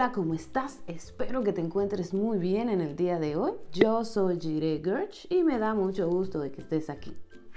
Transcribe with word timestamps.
Hola, 0.00 0.12
¿cómo 0.12 0.32
estás? 0.32 0.80
Espero 0.86 1.42
que 1.42 1.52
te 1.52 1.60
encuentres 1.60 2.14
muy 2.14 2.38
bien 2.38 2.70
en 2.70 2.80
el 2.80 2.96
día 2.96 3.18
de 3.18 3.36
hoy. 3.36 3.52
Yo 3.70 4.02
soy 4.06 4.40
Jire 4.40 4.80
Gerch 4.82 5.26
y 5.30 5.42
me 5.42 5.58
da 5.58 5.74
mucho 5.74 6.08
gusto 6.08 6.40
de 6.40 6.50
que 6.50 6.62
estés 6.62 6.88
aquí. 6.88 7.14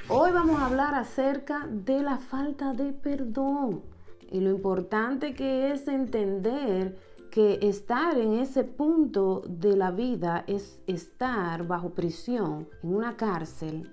Hoy 0.10 0.34
vamos 0.34 0.60
a 0.60 0.66
hablar 0.66 0.94
acerca 0.94 1.66
de 1.71 2.04
la 2.04 2.18
falta 2.18 2.74
de 2.74 2.92
perdón 2.92 3.81
y 4.29 4.42
lo 4.42 4.49
importante 4.49 5.34
que 5.34 5.71
es 5.71 5.88
entender 5.88 6.98
que 7.31 7.60
estar 7.62 8.17
en 8.17 8.34
ese 8.34 8.66
punto 8.66 9.44
de 9.48 9.78
la 9.78 9.92
vida 9.92 10.44
es 10.46 10.81
estar 10.85 11.66
bajo 11.66 11.92
prisión 11.92 12.67
en 12.84 12.94
una 12.94 13.16
cárcel, 13.16 13.89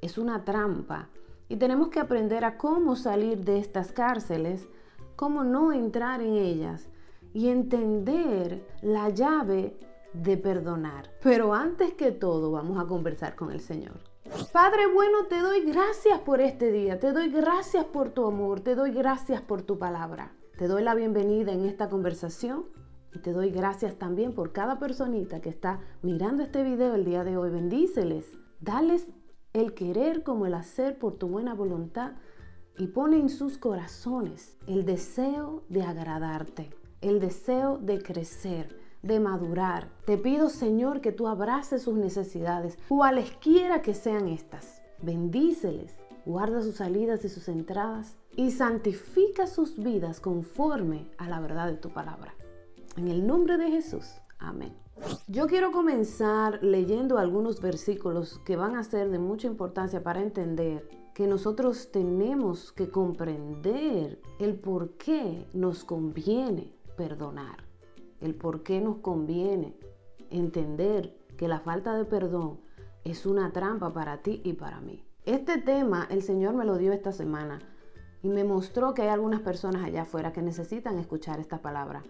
es 0.00 0.18
una 0.18 0.44
trampa 0.44 1.08
y 1.48 1.54
tenemos 1.54 1.86
que 1.86 2.00
aprender 2.00 2.44
a 2.44 2.58
cómo 2.58 2.96
salir 2.96 3.44
de 3.44 3.60
estas 3.60 3.92
cárceles, 3.92 4.66
cómo 5.14 5.44
no 5.44 5.72
entrar 5.72 6.20
en 6.20 6.34
ellas 6.34 6.88
y 7.32 7.48
entender 7.48 8.66
la 8.82 9.08
llave 9.08 9.78
de 10.12 10.36
perdonar. 10.36 11.10
Pero 11.22 11.54
antes 11.54 11.94
que 11.94 12.12
todo 12.12 12.50
vamos 12.50 12.78
a 12.82 12.86
conversar 12.86 13.34
con 13.34 13.50
el 13.50 13.60
Señor. 13.60 14.00
Padre 14.52 14.86
bueno, 14.92 15.26
te 15.28 15.40
doy 15.40 15.62
gracias 15.62 16.20
por 16.20 16.40
este 16.40 16.70
día, 16.70 16.98
te 16.98 17.12
doy 17.12 17.30
gracias 17.30 17.84
por 17.84 18.10
tu 18.10 18.26
amor, 18.26 18.60
te 18.60 18.74
doy 18.74 18.92
gracias 18.92 19.42
por 19.42 19.62
tu 19.62 19.78
palabra. 19.78 20.32
Te 20.56 20.68
doy 20.68 20.82
la 20.82 20.94
bienvenida 20.94 21.52
en 21.52 21.64
esta 21.64 21.88
conversación 21.88 22.66
y 23.14 23.18
te 23.18 23.32
doy 23.32 23.50
gracias 23.50 23.96
también 23.98 24.34
por 24.34 24.52
cada 24.52 24.78
personita 24.78 25.40
que 25.40 25.48
está 25.48 25.80
mirando 26.02 26.42
este 26.42 26.62
video 26.62 26.94
el 26.94 27.04
día 27.04 27.24
de 27.24 27.36
hoy. 27.36 27.50
Bendíceles, 27.50 28.38
dales 28.60 29.08
el 29.52 29.74
querer 29.74 30.22
como 30.22 30.46
el 30.46 30.54
hacer 30.54 30.98
por 30.98 31.14
tu 31.14 31.28
buena 31.28 31.54
voluntad 31.54 32.12
y 32.78 32.86
pone 32.88 33.18
en 33.18 33.28
sus 33.28 33.58
corazones 33.58 34.56
el 34.66 34.84
deseo 34.84 35.64
de 35.68 35.82
agradarte 35.82 36.70
el 37.02 37.20
deseo 37.20 37.78
de 37.78 38.02
crecer, 38.02 38.78
de 39.02 39.20
madurar. 39.20 39.88
Te 40.06 40.16
pido, 40.16 40.48
Señor, 40.48 41.00
que 41.00 41.12
tú 41.12 41.28
abraces 41.28 41.82
sus 41.82 41.94
necesidades, 41.94 42.78
cualesquiera 42.88 43.82
que 43.82 43.94
sean 43.94 44.28
estas. 44.28 44.82
Bendíceles, 45.02 45.96
guarda 46.24 46.62
sus 46.62 46.76
salidas 46.76 47.24
y 47.24 47.28
sus 47.28 47.48
entradas 47.48 48.16
y 48.36 48.52
santifica 48.52 49.46
sus 49.46 49.78
vidas 49.78 50.20
conforme 50.20 51.10
a 51.18 51.28
la 51.28 51.40
verdad 51.40 51.66
de 51.66 51.76
tu 51.76 51.90
palabra. 51.90 52.34
En 52.96 53.08
el 53.08 53.26
nombre 53.26 53.58
de 53.58 53.70
Jesús. 53.70 54.06
Amén. 54.38 54.72
Yo 55.26 55.46
quiero 55.46 55.72
comenzar 55.72 56.62
leyendo 56.62 57.18
algunos 57.18 57.60
versículos 57.60 58.38
que 58.44 58.56
van 58.56 58.76
a 58.76 58.84
ser 58.84 59.10
de 59.10 59.18
mucha 59.18 59.48
importancia 59.48 60.02
para 60.02 60.20
entender 60.20 60.88
que 61.14 61.26
nosotros 61.26 61.90
tenemos 61.90 62.72
que 62.72 62.88
comprender 62.88 64.20
el 64.38 64.54
por 64.54 64.96
qué 64.96 65.46
nos 65.52 65.84
conviene 65.84 66.72
perdonar, 66.96 67.64
el 68.20 68.34
por 68.34 68.62
qué 68.62 68.80
nos 68.80 68.98
conviene 68.98 69.76
entender 70.30 71.16
que 71.36 71.48
la 71.48 71.60
falta 71.60 71.94
de 71.94 72.04
perdón 72.04 72.60
es 73.04 73.26
una 73.26 73.52
trampa 73.52 73.92
para 73.92 74.18
ti 74.18 74.40
y 74.44 74.54
para 74.54 74.80
mí. 74.80 75.04
Este 75.24 75.58
tema 75.58 76.06
el 76.10 76.22
Señor 76.22 76.54
me 76.54 76.64
lo 76.64 76.78
dio 76.78 76.92
esta 76.92 77.12
semana 77.12 77.60
y 78.22 78.28
me 78.28 78.44
mostró 78.44 78.94
que 78.94 79.02
hay 79.02 79.08
algunas 79.08 79.40
personas 79.40 79.82
allá 79.84 80.02
afuera 80.02 80.32
que 80.32 80.42
necesitan 80.42 80.98
escuchar 80.98 81.40
esta 81.40 81.60
palabra, 81.62 82.02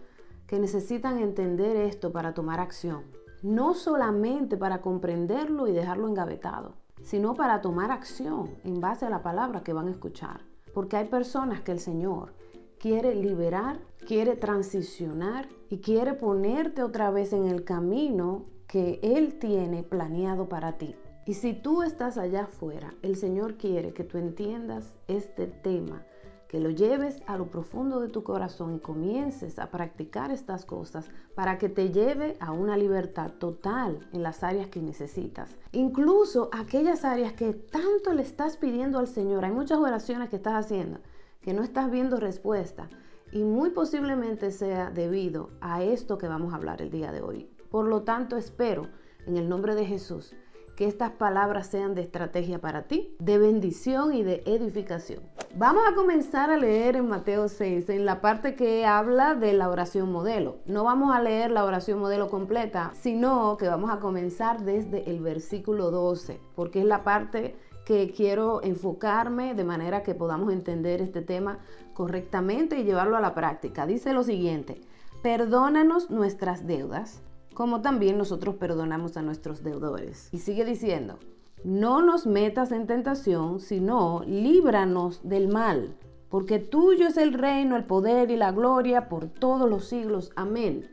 que 0.46 0.58
necesitan 0.58 1.18
entender 1.18 1.76
esto 1.76 2.12
para 2.12 2.34
tomar 2.34 2.60
acción. 2.60 3.02
No 3.42 3.74
solamente 3.74 4.56
para 4.56 4.80
comprenderlo 4.80 5.66
y 5.66 5.72
dejarlo 5.72 6.08
engavetado, 6.08 6.74
sino 7.02 7.34
para 7.34 7.60
tomar 7.60 7.90
acción 7.90 8.50
en 8.64 8.80
base 8.80 9.06
a 9.06 9.10
la 9.10 9.22
palabra 9.22 9.62
que 9.62 9.72
van 9.72 9.88
a 9.88 9.92
escuchar. 9.92 10.42
Porque 10.72 10.96
hay 10.96 11.06
personas 11.06 11.60
que 11.62 11.72
el 11.72 11.80
Señor 11.80 12.34
quiere 12.82 13.14
liberar, 13.14 13.78
quiere 14.08 14.34
transicionar 14.34 15.48
y 15.70 15.78
quiere 15.78 16.14
ponerte 16.14 16.82
otra 16.82 17.12
vez 17.12 17.32
en 17.32 17.46
el 17.46 17.62
camino 17.62 18.46
que 18.66 18.98
Él 19.04 19.38
tiene 19.38 19.84
planeado 19.84 20.48
para 20.48 20.78
ti. 20.78 20.96
Y 21.24 21.34
si 21.34 21.52
tú 21.52 21.84
estás 21.84 22.18
allá 22.18 22.42
afuera, 22.42 22.92
el 23.02 23.14
Señor 23.14 23.54
quiere 23.54 23.92
que 23.92 24.02
tú 24.02 24.18
entiendas 24.18 24.94
este 25.06 25.46
tema, 25.46 26.02
que 26.48 26.58
lo 26.58 26.70
lleves 26.70 27.22
a 27.28 27.38
lo 27.38 27.46
profundo 27.52 28.00
de 28.00 28.08
tu 28.08 28.24
corazón 28.24 28.74
y 28.74 28.80
comiences 28.80 29.60
a 29.60 29.70
practicar 29.70 30.32
estas 30.32 30.64
cosas 30.64 31.08
para 31.36 31.58
que 31.58 31.68
te 31.68 31.90
lleve 31.90 32.36
a 32.40 32.50
una 32.50 32.76
libertad 32.76 33.30
total 33.38 34.08
en 34.12 34.24
las 34.24 34.42
áreas 34.42 34.66
que 34.66 34.82
necesitas. 34.82 35.56
Incluso 35.70 36.50
aquellas 36.52 37.04
áreas 37.04 37.32
que 37.34 37.52
tanto 37.52 38.12
le 38.12 38.22
estás 38.22 38.56
pidiendo 38.56 38.98
al 38.98 39.06
Señor. 39.06 39.44
Hay 39.44 39.52
muchas 39.52 39.78
oraciones 39.78 40.30
que 40.30 40.36
estás 40.36 40.54
haciendo 40.54 40.98
que 41.42 41.52
no 41.52 41.62
estás 41.62 41.90
viendo 41.90 42.18
respuesta 42.18 42.88
y 43.32 43.42
muy 43.44 43.70
posiblemente 43.70 44.50
sea 44.50 44.90
debido 44.90 45.50
a 45.60 45.82
esto 45.82 46.18
que 46.18 46.28
vamos 46.28 46.52
a 46.52 46.56
hablar 46.56 46.80
el 46.82 46.90
día 46.90 47.12
de 47.12 47.22
hoy. 47.22 47.50
Por 47.70 47.86
lo 47.86 48.02
tanto, 48.02 48.36
espero 48.36 48.88
en 49.26 49.36
el 49.36 49.48
nombre 49.48 49.74
de 49.74 49.86
Jesús 49.86 50.34
que 50.76 50.86
estas 50.86 51.10
palabras 51.10 51.66
sean 51.66 51.94
de 51.94 52.00
estrategia 52.00 52.58
para 52.58 52.84
ti, 52.84 53.14
de 53.18 53.38
bendición 53.38 54.14
y 54.14 54.22
de 54.22 54.42
edificación. 54.46 55.20
Vamos 55.54 55.84
a 55.86 55.94
comenzar 55.94 56.50
a 56.50 56.56
leer 56.56 56.96
en 56.96 57.08
Mateo 57.08 57.48
6, 57.48 57.90
en 57.90 58.06
la 58.06 58.22
parte 58.22 58.54
que 58.54 58.86
habla 58.86 59.34
de 59.34 59.52
la 59.52 59.68
oración 59.68 60.10
modelo. 60.10 60.58
No 60.64 60.84
vamos 60.84 61.14
a 61.14 61.20
leer 61.20 61.50
la 61.50 61.64
oración 61.64 61.98
modelo 61.98 62.28
completa, 62.30 62.92
sino 62.94 63.56
que 63.58 63.68
vamos 63.68 63.90
a 63.90 64.00
comenzar 64.00 64.64
desde 64.64 65.10
el 65.10 65.20
versículo 65.20 65.90
12, 65.90 66.40
porque 66.54 66.80
es 66.80 66.86
la 66.86 67.04
parte 67.04 67.54
que 67.84 68.12
quiero 68.12 68.62
enfocarme 68.62 69.54
de 69.54 69.64
manera 69.64 70.02
que 70.02 70.14
podamos 70.14 70.52
entender 70.52 71.00
este 71.00 71.22
tema 71.22 71.58
correctamente 71.94 72.78
y 72.78 72.84
llevarlo 72.84 73.16
a 73.16 73.20
la 73.20 73.34
práctica. 73.34 73.86
Dice 73.86 74.12
lo 74.12 74.22
siguiente, 74.22 74.80
perdónanos 75.22 76.10
nuestras 76.10 76.66
deudas, 76.66 77.22
como 77.54 77.82
también 77.82 78.18
nosotros 78.18 78.56
perdonamos 78.56 79.16
a 79.16 79.22
nuestros 79.22 79.62
deudores. 79.62 80.28
Y 80.32 80.38
sigue 80.38 80.64
diciendo, 80.64 81.18
no 81.64 82.02
nos 82.02 82.26
metas 82.26 82.72
en 82.72 82.86
tentación, 82.86 83.60
sino 83.60 84.22
líbranos 84.26 85.20
del 85.22 85.48
mal, 85.48 85.96
porque 86.28 86.58
tuyo 86.58 87.06
es 87.08 87.16
el 87.16 87.34
reino, 87.34 87.76
el 87.76 87.84
poder 87.84 88.30
y 88.30 88.36
la 88.36 88.52
gloria 88.52 89.08
por 89.08 89.28
todos 89.28 89.68
los 89.68 89.84
siglos. 89.84 90.32
Amén. 90.34 90.88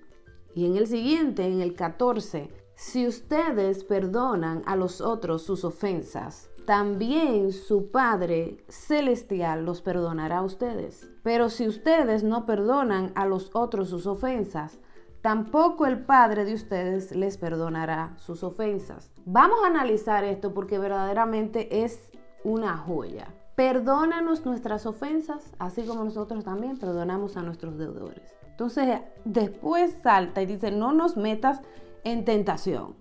Y 0.54 0.66
en 0.66 0.76
el 0.76 0.88
siguiente, 0.88 1.46
en 1.46 1.62
el 1.62 1.76
14, 1.76 2.50
si 2.76 3.08
ustedes 3.08 3.84
perdonan 3.84 4.64
a 4.66 4.76
los 4.76 5.02
otros 5.02 5.44
sus 5.44 5.64
ofensas, 5.64 6.49
también 6.70 7.52
su 7.52 7.90
Padre 7.90 8.64
Celestial 8.68 9.66
los 9.66 9.82
perdonará 9.82 10.38
a 10.38 10.44
ustedes. 10.44 11.10
Pero 11.24 11.50
si 11.50 11.68
ustedes 11.68 12.24
no 12.24 12.46
perdonan 12.46 13.12
a 13.16 13.26
los 13.26 13.50
otros 13.56 13.90
sus 13.90 14.06
ofensas, 14.06 14.78
tampoco 15.24 15.88
el 15.88 16.06
Padre 16.06 16.46
de 16.46 16.54
ustedes 16.54 17.16
les 17.16 17.40
perdonará 17.40 18.14
sus 18.18 18.44
ofensas. 18.44 19.10
Vamos 19.26 19.58
a 19.64 19.66
analizar 19.66 20.24
esto 20.24 20.54
porque 20.54 20.78
verdaderamente 20.78 21.84
es 21.84 22.12
una 22.44 22.78
joya. 22.78 23.34
Perdónanos 23.56 24.46
nuestras 24.46 24.86
ofensas, 24.86 25.52
así 25.58 25.82
como 25.88 26.04
nosotros 26.04 26.44
también 26.44 26.78
perdonamos 26.78 27.36
a 27.36 27.42
nuestros 27.42 27.80
deudores. 27.80 28.36
Entonces, 28.48 29.00
después 29.26 29.98
salta 30.04 30.44
y 30.44 30.46
dice, 30.46 30.70
no 30.70 30.94
nos 30.94 31.18
metas 31.18 31.62
en 32.04 32.26
tentación, 32.26 32.94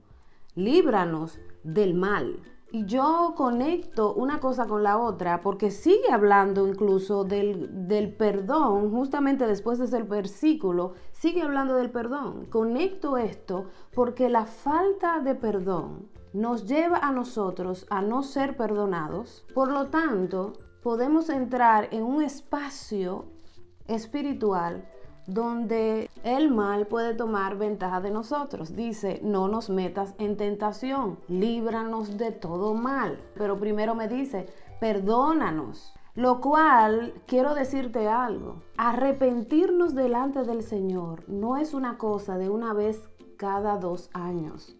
líbranos 0.54 1.38
del 1.64 1.92
mal. 1.92 2.38
Y 2.70 2.84
yo 2.84 3.32
conecto 3.34 4.12
una 4.12 4.40
cosa 4.40 4.66
con 4.66 4.82
la 4.82 4.98
otra 4.98 5.40
porque 5.40 5.70
sigue 5.70 6.12
hablando 6.12 6.68
incluso 6.68 7.24
del, 7.24 8.14
perdón, 8.18 8.90
justamente 8.90 9.46
después 9.46 9.78
de 9.78 9.86
ese 9.86 10.02
versículo, 10.02 10.92
sigue 11.12 11.40
hablando 11.40 11.76
del 11.76 11.90
perdón. 11.90 12.44
Conecto 12.50 13.16
esto 13.16 13.66
porque 13.94 14.28
la 14.28 14.44
falta 14.44 15.20
de 15.20 15.34
perdón 15.34 16.10
nos 16.34 16.66
lleva 16.66 16.98
a 16.98 17.10
nosotros 17.10 17.86
a 17.88 18.02
no 18.02 18.22
ser 18.22 18.54
perdonados. 18.54 19.46
Por 19.54 19.72
lo 19.72 19.86
tanto, 19.86 20.52
podemos 20.82 21.30
entrar 21.30 21.88
en 21.90 22.02
un 22.02 22.22
espacio 22.22 23.24
espiritual 23.86 24.86
donde 25.28 26.10
el 26.24 26.50
mal 26.50 26.86
puede 26.86 27.14
tomar 27.14 27.58
ventaja 27.58 28.00
de 28.00 28.10
nosotros. 28.10 28.74
Dice, 28.74 29.20
no 29.22 29.46
nos 29.46 29.68
metas 29.68 30.14
en 30.18 30.38
tentación, 30.38 31.18
líbranos 31.28 32.16
de 32.16 32.32
todo 32.32 32.74
mal. 32.74 33.20
Pero 33.34 33.58
primero 33.58 33.94
me 33.94 34.08
dice, 34.08 34.46
perdónanos. 34.80 35.94
Lo 36.14 36.40
cual 36.40 37.12
quiero 37.26 37.54
decirte 37.54 38.08
algo, 38.08 38.62
arrepentirnos 38.76 39.94
delante 39.94 40.42
del 40.42 40.62
Señor 40.62 41.28
no 41.28 41.56
es 41.58 41.74
una 41.74 41.98
cosa 41.98 42.38
de 42.38 42.48
una 42.48 42.72
vez 42.72 43.08
cada 43.36 43.76
dos 43.76 44.10
años. 44.14 44.76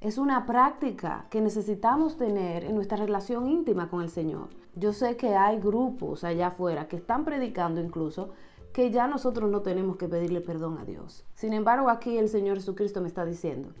Es 0.00 0.16
una 0.16 0.46
práctica 0.46 1.26
que 1.30 1.42
necesitamos 1.42 2.16
tener 2.16 2.64
en 2.64 2.76
nuestra 2.76 2.96
relación 2.96 3.48
íntima 3.48 3.90
con 3.90 4.00
el 4.00 4.08
Señor. 4.08 4.48
Yo 4.74 4.92
sé 4.92 5.16
que 5.16 5.34
hay 5.34 5.58
grupos 5.58 6.24
allá 6.24 6.46
afuera 6.46 6.88
que 6.88 6.96
están 6.96 7.24
predicando 7.24 7.80
incluso 7.80 8.30
que 8.72 8.90
ya 8.90 9.06
nosotros 9.06 9.50
no 9.50 9.62
tenemos 9.62 9.96
que 9.96 10.08
pedirle 10.08 10.40
perdón 10.40 10.78
a 10.78 10.84
Dios. 10.84 11.24
Sin 11.34 11.52
embargo, 11.52 11.88
aquí 11.88 12.18
el 12.18 12.28
Señor 12.28 12.56
Jesucristo 12.56 13.00
me 13.00 13.08
está 13.08 13.24
diciendo 13.24 13.74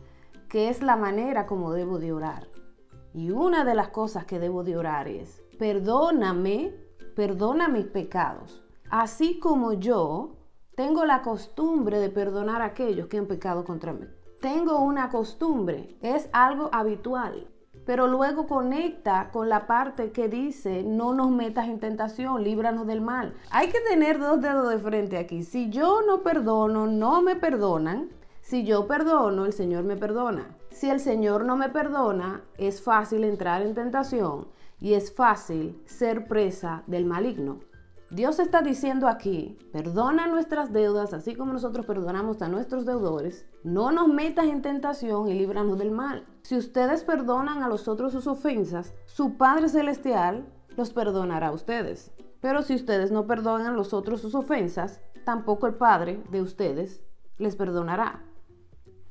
que 0.48 0.68
es 0.68 0.82
la 0.82 0.96
manera 0.96 1.46
como 1.46 1.72
debo 1.72 1.98
de 1.98 2.12
orar. 2.12 2.48
Y 3.14 3.30
una 3.30 3.64
de 3.64 3.74
las 3.74 3.88
cosas 3.88 4.24
que 4.24 4.38
debo 4.38 4.64
de 4.64 4.76
orar 4.76 5.08
es, 5.08 5.42
perdóname, 5.58 6.74
perdona 7.14 7.68
mis 7.68 7.86
pecados, 7.86 8.62
así 8.90 9.38
como 9.38 9.72
yo 9.74 10.36
Tengo 10.80 11.04
la 11.04 11.20
costumbre 11.20 11.98
de 11.98 12.08
perdonar 12.08 12.62
a 12.62 12.66
aquellos 12.66 13.06
que 13.08 13.18
han 13.18 13.26
pecado 13.26 13.64
contra 13.66 13.92
mí. 13.92 14.06
Tengo 14.40 14.78
una 14.80 15.10
costumbre, 15.10 15.98
es 16.00 16.30
algo 16.32 16.70
habitual. 16.72 17.48
Pero 17.86 18.06
luego 18.06 18.46
conecta 18.46 19.30
con 19.32 19.48
la 19.48 19.66
parte 19.66 20.12
que 20.12 20.28
dice, 20.28 20.82
no 20.82 21.14
nos 21.14 21.30
metas 21.30 21.68
en 21.68 21.80
tentación, 21.80 22.44
líbranos 22.44 22.86
del 22.86 23.00
mal. 23.00 23.34
Hay 23.50 23.68
que 23.68 23.80
tener 23.88 24.18
dos 24.18 24.40
dedos 24.40 24.70
de 24.70 24.78
frente 24.78 25.18
aquí. 25.18 25.42
Si 25.42 25.70
yo 25.70 26.02
no 26.06 26.22
perdono, 26.22 26.86
no 26.86 27.22
me 27.22 27.36
perdonan. 27.36 28.10
Si 28.42 28.64
yo 28.64 28.86
perdono, 28.86 29.46
el 29.46 29.52
Señor 29.52 29.84
me 29.84 29.96
perdona. 29.96 30.56
Si 30.70 30.88
el 30.88 31.00
Señor 31.00 31.44
no 31.44 31.56
me 31.56 31.68
perdona, 31.68 32.42
es 32.58 32.82
fácil 32.82 33.24
entrar 33.24 33.62
en 33.62 33.74
tentación 33.74 34.48
y 34.80 34.94
es 34.94 35.14
fácil 35.14 35.80
ser 35.86 36.26
presa 36.26 36.82
del 36.86 37.04
maligno. 37.04 37.69
Dios 38.10 38.40
está 38.40 38.60
diciendo 38.60 39.06
aquí, 39.06 39.56
perdona 39.72 40.26
nuestras 40.26 40.72
deudas, 40.72 41.14
así 41.14 41.36
como 41.36 41.52
nosotros 41.52 41.86
perdonamos 41.86 42.42
a 42.42 42.48
nuestros 42.48 42.84
deudores. 42.84 43.46
No 43.62 43.92
nos 43.92 44.08
metas 44.08 44.46
en 44.46 44.62
tentación 44.62 45.28
y 45.28 45.34
líbranos 45.34 45.78
del 45.78 45.92
mal. 45.92 46.26
Si 46.42 46.56
ustedes 46.56 47.04
perdonan 47.04 47.62
a 47.62 47.68
los 47.68 47.86
otros 47.86 48.10
sus 48.10 48.26
ofensas, 48.26 48.94
su 49.06 49.36
Padre 49.36 49.68
Celestial 49.68 50.44
los 50.76 50.90
perdonará 50.90 51.48
a 51.48 51.52
ustedes. 51.52 52.10
Pero 52.40 52.62
si 52.62 52.74
ustedes 52.74 53.12
no 53.12 53.28
perdonan 53.28 53.68
a 53.68 53.76
los 53.76 53.94
otros 53.94 54.20
sus 54.20 54.34
ofensas, 54.34 55.00
tampoco 55.24 55.68
el 55.68 55.74
Padre 55.74 56.20
de 56.32 56.42
ustedes 56.42 57.02
les 57.38 57.54
perdonará 57.54 58.24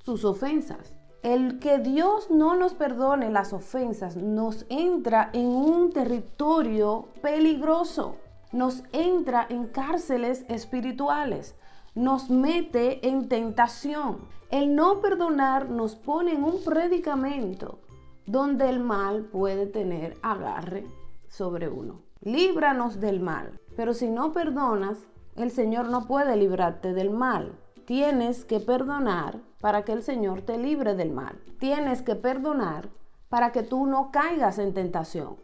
sus 0.04 0.26
ofensas. 0.26 0.98
El 1.24 1.60
que 1.60 1.78
Dios 1.78 2.30
no 2.32 2.58
nos 2.58 2.74
perdone 2.74 3.32
las 3.32 3.54
ofensas 3.54 4.18
nos 4.18 4.66
entra 4.68 5.30
en 5.32 5.48
un 5.48 5.90
territorio 5.94 7.08
peligroso 7.22 8.18
nos 8.52 8.84
entra 8.92 9.46
en 9.50 9.68
cárceles 9.68 10.46
espirituales, 10.50 11.56
nos 11.96 12.30
mete 12.30 13.08
en 13.08 13.28
tentación. 13.28 14.28
El 14.50 14.76
no 14.76 15.02
perdonar 15.02 15.70
nos 15.70 15.96
pone 15.96 16.34
en 16.34 16.44
un 16.44 16.64
predicamento 16.64 17.80
donde 18.26 18.70
el 18.70 18.80
mal 18.80 19.24
puede 19.24 19.66
tener 19.66 20.18
agarre 20.22 20.86
sobre 21.28 21.70
uno. 21.70 22.02
Líbranos 22.22 23.00
del 23.00 23.20
mal. 23.20 23.60
Pero 23.76 23.94
si 23.94 24.10
no 24.10 24.34
perdonas, 24.34 24.98
el 25.36 25.52
Señor 25.52 25.90
no 25.90 26.06
puede 26.06 26.36
librarte 26.36 26.94
del 26.94 27.10
mal. 27.10 27.58
Tienes 27.86 28.46
que 28.46 28.60
perdonar 28.60 29.40
para 29.62 29.84
que 29.84 29.94
el 29.94 30.04
Señor 30.04 30.42
te 30.42 30.58
libre 30.58 30.96
del 30.96 31.12
mal. 31.12 31.40
Tienes 31.60 32.02
que 32.02 32.16
perdonar 32.16 32.90
para 33.30 33.52
que 33.52 33.64
tú 33.64 33.86
no 33.86 34.12
caigas 34.12 34.60
en 34.60 34.74
tentación. 34.74 35.38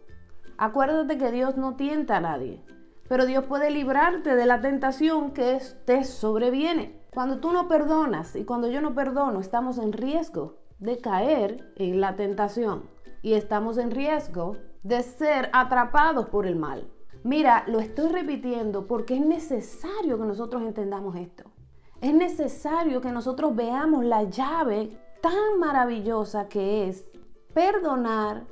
Acuérdate 0.58 1.18
que 1.18 1.32
Dios 1.32 1.58
no 1.58 1.76
tienta 1.76 2.18
a 2.18 2.22
nadie. 2.22 2.62
Pero 3.08 3.26
Dios 3.26 3.46
puede 3.46 3.70
librarte 3.70 4.36
de 4.36 4.46
la 4.46 4.62
tentación 4.62 5.32
que 5.32 5.60
te 5.86 6.04
sobreviene. 6.04 7.00
Cuando 7.14 7.40
tú 7.40 7.52
no 7.52 7.68
perdonas 7.68 8.36
y 8.36 8.46
cuando 8.46 8.68
yo 8.68 8.82
no 8.82 8.96
perdono, 8.96 9.40
estamos 9.40 9.78
en 9.78 9.94
riesgo 9.94 10.58
de 10.80 10.98
caer 11.00 11.72
en 11.76 12.02
la 12.02 12.16
tentación 12.16 12.90
y 13.22 13.34
estamos 13.34 13.78
en 13.78 13.92
riesgo 13.92 14.58
de 14.84 15.04
ser 15.04 15.50
atrapados 15.54 16.28
por 16.30 16.48
el 16.48 16.56
mal. 16.56 16.88
Mira, 17.24 17.64
lo 17.68 17.80
estoy 17.80 18.10
repitiendo 18.10 18.88
porque 18.88 19.16
es 19.16 19.26
necesario 19.26 20.18
que 20.18 20.26
nosotros 20.26 20.64
entendamos 20.64 21.16
esto. 21.16 21.44
Es 22.02 22.14
necesario 22.14 23.02
que 23.02 23.12
nosotros 23.12 23.56
veamos 23.56 24.04
la 24.04 24.24
llave 24.24 24.98
tan 25.22 25.60
maravillosa 25.60 26.48
que 26.48 26.88
es 26.88 27.06
perdonar 27.54 28.46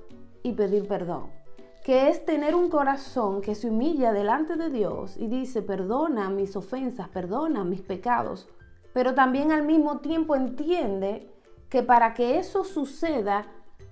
y 0.44 0.54
pedir 0.54 0.88
perdón 0.88 1.43
que 1.84 2.08
es 2.10 2.26
tener 2.26 2.56
un 2.56 2.70
corazón 2.70 3.42
que 3.42 3.56
se 3.56 3.70
humilla 3.70 4.14
delante 4.14 4.56
de 4.56 4.70
Dios 4.70 5.18
y 5.18 5.28
dice, 5.28 5.62
perdona 5.62 6.30
mis 6.30 6.56
ofensas, 6.56 7.10
perdona 7.10 7.66
mis 7.66 7.82
pecados, 7.82 8.48
pero 8.94 9.14
también 9.14 9.52
al 9.52 9.64
mismo 9.64 10.00
tiempo 10.00 10.36
entiende 10.36 11.30
que 11.70 11.84
para 11.84 12.14
que 12.14 12.40
eso 12.40 12.64
suceda, 12.64 13.48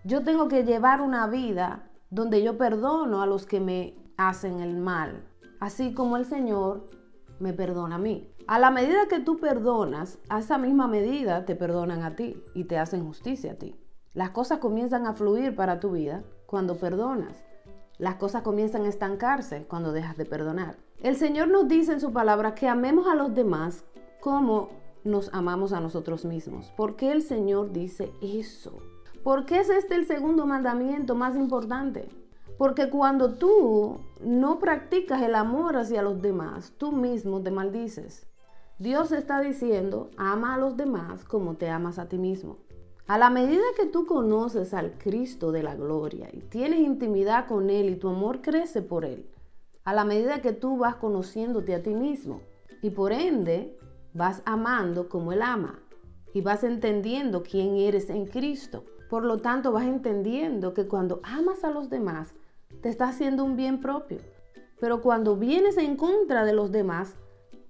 yo 0.06 0.24
tengo 0.24 0.48
que 0.48 0.64
llevar 0.64 1.02
una 1.02 1.28
vida 1.28 1.90
donde 2.10 2.42
yo 2.42 2.58
perdono 2.58 3.22
a 3.22 3.26
los 3.26 3.46
que 3.46 3.60
me 3.60 3.96
hacen 4.16 4.62
el 4.62 4.78
mal, 4.78 5.28
así 5.60 5.94
como 5.94 6.16
el 6.16 6.26
Señor 6.26 6.90
me 7.40 7.52
perdona 7.52 7.96
a 7.96 8.00
mí. 8.00 8.34
A 8.48 8.58
la 8.58 8.72
medida 8.72 9.08
que 9.10 9.20
tú 9.20 9.38
perdonas, 9.38 10.18
a 10.30 10.40
esa 10.40 10.58
misma 10.58 10.88
medida 10.88 11.46
te 11.46 11.56
perdonan 11.56 12.04
a 12.04 12.16
ti 12.16 12.42
y 12.54 12.66
te 12.66 12.78
hacen 12.78 13.06
justicia 13.06 13.54
a 13.54 13.56
ti. 13.56 13.76
Las 14.14 14.30
cosas 14.30 14.60
comienzan 14.60 15.08
a 15.08 15.14
fluir 15.14 15.56
para 15.56 15.80
tu 15.80 15.92
vida 15.92 16.24
cuando 16.46 16.78
perdonas 16.78 17.51
las 18.02 18.16
cosas 18.16 18.42
comienzan 18.42 18.86
a 18.86 18.90
estancarse 18.90 19.64
cuando 19.68 19.92
dejas 19.92 20.18
de 20.18 20.26
perdonar. 20.26 20.76
El 21.04 21.16
Señor 21.16 21.50
nos 21.50 21.68
dice 21.68 21.94
en 21.94 22.02
su 22.02 22.12
palabra 22.12 22.56
que 22.56 22.68
amemos 22.68 23.06
a 23.06 23.14
los 23.14 23.36
demás 23.36 23.86
como 24.20 24.70
nos 25.04 25.32
amamos 25.36 25.72
a 25.72 25.80
nosotros 25.80 26.26
mismos. 26.26 26.72
¿Por 26.76 26.96
qué 26.96 27.12
el 27.12 27.22
Señor 27.22 27.72
dice 27.72 28.12
eso? 28.20 28.80
¿Por 29.24 29.46
qué 29.46 29.60
es 29.60 29.70
este 29.70 29.94
el 29.94 30.08
segundo 30.08 30.48
mandamiento 30.48 31.14
más 31.14 31.36
importante? 31.36 32.10
Porque 32.58 32.90
cuando 32.90 33.36
tú 33.36 34.00
no 34.20 34.58
practicas 34.58 35.22
el 35.22 35.36
amor 35.36 35.78
hacia 35.78 36.02
los 36.02 36.24
demás, 36.24 36.74
tú 36.80 36.92
mismo 36.92 37.44
te 37.44 37.52
maldices. 37.52 38.26
Dios 38.80 39.12
está 39.12 39.42
diciendo, 39.42 40.10
ama 40.18 40.56
a 40.56 40.58
los 40.58 40.76
demás 40.76 41.24
como 41.24 41.54
te 41.54 41.70
amas 41.70 42.00
a 42.00 42.08
ti 42.08 42.18
mismo. 42.18 42.58
A 43.12 43.18
la 43.18 43.30
medida 43.30 43.66
que 43.76 43.88
tú 43.88 44.06
conoces 44.06 44.74
al 44.74 44.94
Cristo 44.94 45.52
de 45.52 45.64
la 45.64 45.76
gloria 45.76 46.30
y 46.32 46.40
tienes 46.40 46.80
intimidad 46.80 47.46
con 47.46 47.70
Él 47.70 47.90
y 47.90 47.98
tu 47.98 48.08
amor 48.08 48.42
crece 48.42 48.82
por 48.82 49.04
Él, 49.04 49.30
a 49.84 49.94
la 49.94 50.06
medida 50.06 50.42
que 50.42 50.54
tú 50.54 50.78
vas 50.78 50.96
conociéndote 50.96 51.76
a 51.76 51.84
ti 51.84 51.94
mismo 51.94 52.40
y 52.82 52.92
por 52.92 53.12
ende 53.12 53.78
vas 54.14 54.42
amando 54.46 55.10
como 55.10 55.34
Él 55.34 55.42
ama 55.42 55.78
y 56.34 56.40
vas 56.40 56.64
entendiendo 56.64 57.44
quién 57.44 57.76
eres 57.76 58.10
en 58.10 58.28
Cristo. 58.28 58.86
Por 59.10 59.26
lo 59.26 59.40
tanto, 59.40 59.74
vas 59.74 59.88
entendiendo 59.88 60.74
que 60.74 60.88
cuando 60.88 61.20
amas 61.24 61.66
a 61.66 61.70
los 61.70 61.90
demás, 61.90 62.34
te 62.82 62.88
está 62.88 63.10
haciendo 63.10 63.44
un 63.44 63.58
bien 63.58 63.82
propio. 63.82 64.20
Pero 64.80 65.02
cuando 65.02 65.36
vienes 65.36 65.78
en 65.78 65.98
contra 65.98 66.46
de 66.46 66.54
los 66.54 66.72
demás, 66.72 67.16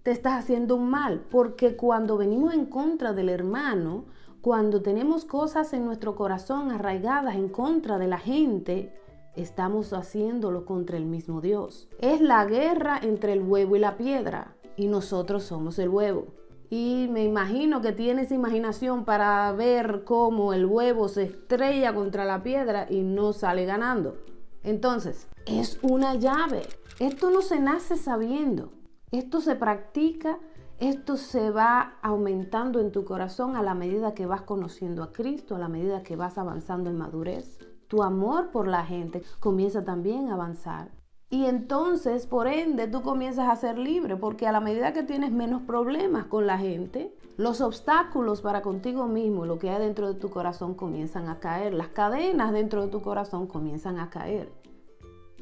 te 0.03 0.11
estás 0.11 0.33
haciendo 0.33 0.75
un 0.75 0.91
mal. 0.91 1.25
Porque 1.31 1.75
cuando 1.75 2.15
venimos 2.15 2.53
en 2.53 2.67
contra 2.67 3.13
del 3.13 3.29
hermano, 3.29 4.05
cuando 4.41 4.81
tenemos 4.81 5.23
cosas 5.25 5.71
en 5.73 5.85
nuestro 5.85 6.15
corazón 6.15 6.71
arraigadas 6.71 7.35
en 7.35 7.47
contra 7.47 7.99
de 7.99 8.07
la 8.07 8.17
gente, 8.17 8.91
estamos 9.35 9.93
haciéndolo 9.93 10.65
contra 10.65 10.97
el 10.97 11.05
mismo 11.05 11.41
Dios. 11.41 11.87
Es 11.99 12.21
la 12.21 12.43
guerra 12.45 12.99
entre 13.01 13.33
el 13.33 13.43
huevo 13.43 13.75
y 13.75 13.79
la 13.79 13.97
piedra 13.97 14.55
y 14.75 14.87
nosotros 14.87 15.43
somos 15.43 15.77
el 15.77 15.89
huevo. 15.89 16.27
Y 16.71 17.07
me 17.11 17.23
imagino 17.23 17.81
que 17.81 17.91
tienes 17.91 18.31
imaginación 18.31 19.05
para 19.05 19.51
ver 19.51 20.03
cómo 20.05 20.53
el 20.53 20.65
huevo 20.65 21.07
se 21.07 21.23
estrella 21.23 21.93
contra 21.93 22.25
la 22.25 22.41
piedra 22.41 22.87
y 22.89 23.01
no 23.01 23.33
sale 23.33 23.65
ganando. 23.65 24.17
Entonces, 24.63 25.27
es 25.45 25.77
una 25.83 26.15
llave. 26.15 26.63
Esto 26.97 27.29
no 27.29 27.41
se 27.41 27.59
nace 27.59 27.97
sabiendo. 27.97 28.71
Esto 29.11 29.41
se 29.41 29.55
practica 29.55 30.39
esto 30.81 31.15
se 31.15 31.51
va 31.51 31.93
aumentando 32.01 32.79
en 32.79 32.91
tu 32.91 33.05
corazón 33.05 33.55
a 33.55 33.61
la 33.61 33.75
medida 33.75 34.15
que 34.15 34.25
vas 34.25 34.41
conociendo 34.41 35.03
a 35.03 35.11
Cristo, 35.11 35.55
a 35.55 35.59
la 35.59 35.67
medida 35.67 36.01
que 36.01 36.15
vas 36.15 36.39
avanzando 36.39 36.89
en 36.89 36.97
madurez. 36.97 37.59
Tu 37.87 38.01
amor 38.01 38.49
por 38.49 38.67
la 38.67 38.83
gente 38.83 39.21
comienza 39.39 39.85
también 39.85 40.29
a 40.29 40.33
avanzar. 40.33 40.89
Y 41.29 41.45
entonces, 41.45 42.25
por 42.25 42.47
ende, 42.47 42.87
tú 42.87 43.03
comienzas 43.03 43.47
a 43.47 43.55
ser 43.57 43.77
libre, 43.77 44.17
porque 44.17 44.47
a 44.47 44.51
la 44.51 44.59
medida 44.59 44.91
que 44.91 45.03
tienes 45.03 45.31
menos 45.31 45.61
problemas 45.61 46.25
con 46.25 46.47
la 46.47 46.57
gente, 46.57 47.15
los 47.37 47.61
obstáculos 47.61 48.41
para 48.41 48.63
contigo 48.63 49.05
mismo, 49.05 49.45
lo 49.45 49.59
que 49.59 49.69
hay 49.69 49.79
dentro 49.79 50.07
de 50.07 50.19
tu 50.19 50.31
corazón 50.31 50.73
comienzan 50.73 51.29
a 51.29 51.39
caer, 51.39 51.75
las 51.75 51.89
cadenas 51.89 52.53
dentro 52.53 52.81
de 52.81 52.87
tu 52.87 53.03
corazón 53.03 53.45
comienzan 53.45 53.99
a 53.99 54.09
caer 54.09 54.60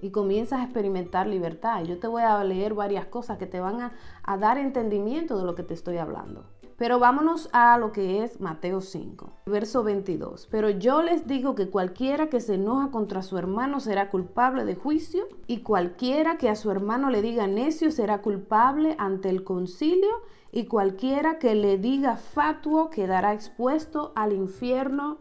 y 0.01 0.11
comienzas 0.11 0.59
a 0.59 0.63
experimentar 0.63 1.27
libertad. 1.27 1.83
Yo 1.83 1.99
te 1.99 2.07
voy 2.07 2.23
a 2.23 2.43
leer 2.43 2.73
varias 2.73 3.05
cosas 3.05 3.37
que 3.37 3.45
te 3.45 3.59
van 3.59 3.81
a, 3.81 4.37
dar 4.37 4.57
entendimiento 4.57 5.37
de 5.37 5.45
lo 5.45 5.55
que 5.55 5.63
te 5.63 5.73
estoy 5.73 5.97
hablando. 5.97 6.45
Pero 6.77 6.97
vámonos 6.97 7.49
a 7.51 7.77
lo 7.77 7.91
que 7.91 8.23
es 8.23 8.39
Mateo 8.39 8.79
5, 8.79 9.33
verso 9.47 9.83
22. 9.83 10.47
Pero 10.49 10.69
yo 10.69 11.01
les 11.01 11.27
digo 11.27 11.53
que 11.53 11.69
cualquiera 11.69 12.29
que 12.29 12.39
se 12.39 12.53
enoja 12.53 12.89
contra 12.89 13.21
su 13.21 13.37
hermano 13.37 13.81
será 13.81 14.09
culpable 14.09 14.63
de 14.63 14.75
juicio 14.75 15.27
y 15.45 15.61
cualquiera 15.61 16.37
que 16.37 16.47
a 16.47 16.55
su 16.55 16.71
hermano 16.71 17.09
le 17.09 17.21
diga 17.21 17.47
necio 17.47 17.91
será 17.91 18.21
culpable 18.21 18.95
ante 18.97 19.29
el 19.29 19.43
concilio 19.43 20.21
y 20.53 20.67
cualquiera 20.67 21.37
que 21.37 21.53
le 21.53 21.77
diga 21.77 22.15
fatuo 22.15 22.89
quedará 22.89 23.33
expuesto 23.33 24.13
al 24.15 24.31
infierno 24.31 25.17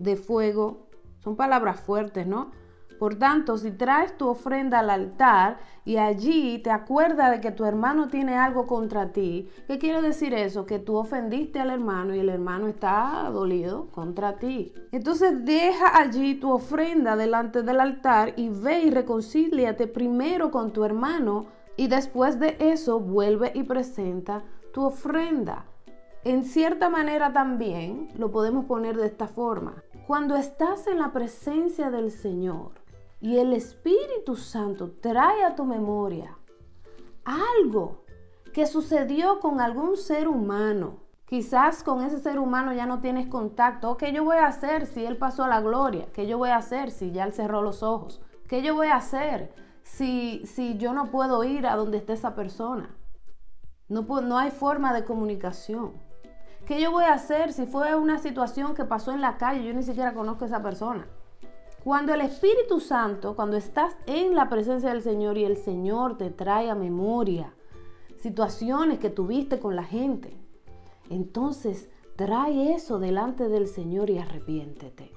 de 0.00 0.16
fuego. 0.16 0.88
Son 1.22 1.36
palabras 1.36 1.80
fuertes, 1.80 2.26
¿no? 2.26 2.50
Por 2.98 3.16
tanto, 3.16 3.58
si 3.58 3.70
traes 3.70 4.16
tu 4.16 4.28
ofrenda 4.28 4.78
al 4.78 4.90
altar 4.90 5.58
y 5.84 5.98
allí 5.98 6.58
te 6.58 6.70
acuerdas 6.70 7.30
de 7.30 7.40
que 7.40 7.50
tu 7.50 7.64
hermano 7.64 8.08
tiene 8.08 8.36
algo 8.36 8.66
contra 8.66 9.12
ti, 9.12 9.48
¿qué 9.66 9.78
quiere 9.78 10.00
decir 10.02 10.32
eso? 10.34 10.66
Que 10.66 10.78
tú 10.78 10.96
ofendiste 10.96 11.60
al 11.60 11.70
hermano 11.70 12.14
y 12.14 12.20
el 12.20 12.28
hermano 12.28 12.68
está 12.68 13.28
dolido 13.32 13.88
contra 13.92 14.36
ti. 14.36 14.72
Entonces 14.92 15.44
deja 15.44 15.98
allí 15.98 16.36
tu 16.36 16.50
ofrenda 16.50 17.16
delante 17.16 17.62
del 17.62 17.80
altar 17.80 18.32
y 18.36 18.48
ve 18.48 18.80
y 18.80 18.90
reconcíliate 18.90 19.86
primero 19.86 20.50
con 20.50 20.72
tu 20.72 20.84
hermano 20.84 21.46
y 21.76 21.88
después 21.88 22.40
de 22.40 22.56
eso 22.58 22.98
vuelve 23.00 23.52
y 23.54 23.62
presenta 23.64 24.42
tu 24.72 24.84
ofrenda. 24.84 25.66
En 26.24 26.44
cierta 26.44 26.88
manera 26.88 27.32
también 27.32 28.08
lo 28.18 28.32
podemos 28.32 28.64
poner 28.64 28.96
de 28.96 29.06
esta 29.06 29.28
forma. 29.28 29.84
Cuando 30.06 30.34
estás 30.34 30.86
en 30.88 30.98
la 30.98 31.12
presencia 31.12 31.90
del 31.90 32.10
Señor 32.10 32.72
y 33.20 33.38
el 33.38 33.52
Espíritu 33.52 34.36
Santo 34.36 34.92
trae 35.00 35.44
a 35.44 35.54
tu 35.54 35.64
memoria 35.64 36.36
algo 37.24 38.04
que 38.52 38.66
sucedió 38.66 39.40
con 39.40 39.60
algún 39.60 39.96
ser 39.96 40.28
humano, 40.28 41.00
quizás 41.26 41.82
con 41.82 42.02
ese 42.02 42.20
ser 42.20 42.38
humano 42.38 42.72
ya 42.72 42.86
no 42.86 43.00
tienes 43.00 43.26
contacto, 43.26 43.96
¿qué 43.96 44.12
yo 44.12 44.24
voy 44.24 44.36
a 44.36 44.46
hacer 44.46 44.86
si 44.86 45.04
él 45.04 45.16
pasó 45.16 45.44
a 45.44 45.48
la 45.48 45.60
gloria? 45.60 46.06
¿Qué 46.12 46.26
yo 46.26 46.38
voy 46.38 46.50
a 46.50 46.56
hacer 46.56 46.90
si 46.90 47.10
ya 47.10 47.24
él 47.24 47.32
cerró 47.32 47.62
los 47.62 47.82
ojos? 47.82 48.22
¿Qué 48.48 48.62
yo 48.62 48.74
voy 48.74 48.88
a 48.88 48.96
hacer 48.96 49.52
si, 49.82 50.46
si 50.46 50.78
yo 50.78 50.92
no 50.92 51.10
puedo 51.10 51.42
ir 51.44 51.66
a 51.66 51.76
donde 51.76 51.98
esté 51.98 52.12
esa 52.12 52.34
persona? 52.34 52.94
No, 53.88 54.02
no 54.02 54.38
hay 54.38 54.50
forma 54.50 54.94
de 54.94 55.04
comunicación. 55.04 55.92
¿Qué 56.64 56.80
yo 56.80 56.90
voy 56.90 57.04
a 57.04 57.14
hacer 57.14 57.52
si 57.52 57.66
fue 57.66 57.94
una 57.94 58.18
situación 58.18 58.74
que 58.74 58.84
pasó 58.84 59.12
en 59.12 59.20
la 59.20 59.36
calle? 59.36 59.64
Yo 59.64 59.72
ni 59.72 59.82
siquiera 59.82 60.14
conozco 60.14 60.44
a 60.44 60.48
esa 60.48 60.62
persona. 60.62 61.06
Cuando 61.86 62.12
el 62.12 62.20
Espíritu 62.20 62.80
Santo, 62.80 63.36
cuando 63.36 63.56
estás 63.56 63.96
en 64.06 64.34
la 64.34 64.48
presencia 64.48 64.88
del 64.88 65.02
Señor 65.02 65.38
y 65.38 65.44
el 65.44 65.56
Señor 65.56 66.18
te 66.18 66.30
trae 66.30 66.68
a 66.68 66.74
memoria 66.74 67.54
situaciones 68.16 68.98
que 68.98 69.08
tuviste 69.08 69.60
con 69.60 69.76
la 69.76 69.84
gente, 69.84 70.36
entonces 71.10 71.88
trae 72.16 72.74
eso 72.74 72.98
delante 72.98 73.48
del 73.48 73.68
Señor 73.68 74.10
y 74.10 74.18
arrepiéntete. 74.18 75.12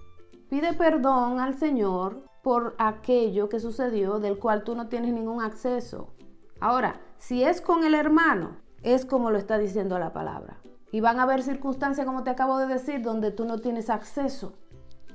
Pide 0.47 0.73
perdón 0.73 1.39
al 1.39 1.55
Señor 1.55 2.21
por 2.43 2.75
aquello 2.77 3.49
que 3.49 3.59
sucedió 3.59 4.19
del 4.19 4.37
cual 4.37 4.63
tú 4.63 4.75
no 4.75 4.89
tienes 4.89 5.11
ningún 5.11 5.41
acceso. 5.41 6.13
Ahora, 6.59 7.01
si 7.17 7.43
es 7.43 7.61
con 7.61 7.83
el 7.83 7.95
hermano, 7.95 8.57
es 8.83 9.07
como 9.07 9.31
lo 9.31 9.39
está 9.39 9.57
diciendo 9.57 9.97
la 9.97 10.13
palabra. 10.13 10.59
Y 10.91 10.99
van 10.99 11.19
a 11.19 11.23
haber 11.23 11.41
circunstancias, 11.41 12.05
como 12.05 12.23
te 12.23 12.29
acabo 12.29 12.59
de 12.59 12.67
decir, 12.67 13.01
donde 13.01 13.31
tú 13.31 13.45
no 13.45 13.57
tienes 13.57 13.89
acceso. 13.89 14.53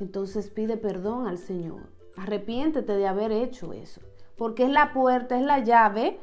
Entonces 0.01 0.51
pide 0.51 0.77
perdón 0.77 1.27
al 1.27 1.39
Señor. 1.39 1.83
Arrepiéntete 2.17 2.93
de 2.93 3.07
haber 3.07 3.33
hecho 3.33 3.73
eso. 3.73 4.01
Porque 4.37 4.65
es 4.65 4.71
la 4.71 4.93
puerta, 4.93 5.39
es 5.39 5.45
la 5.45 5.61
llave 5.61 6.21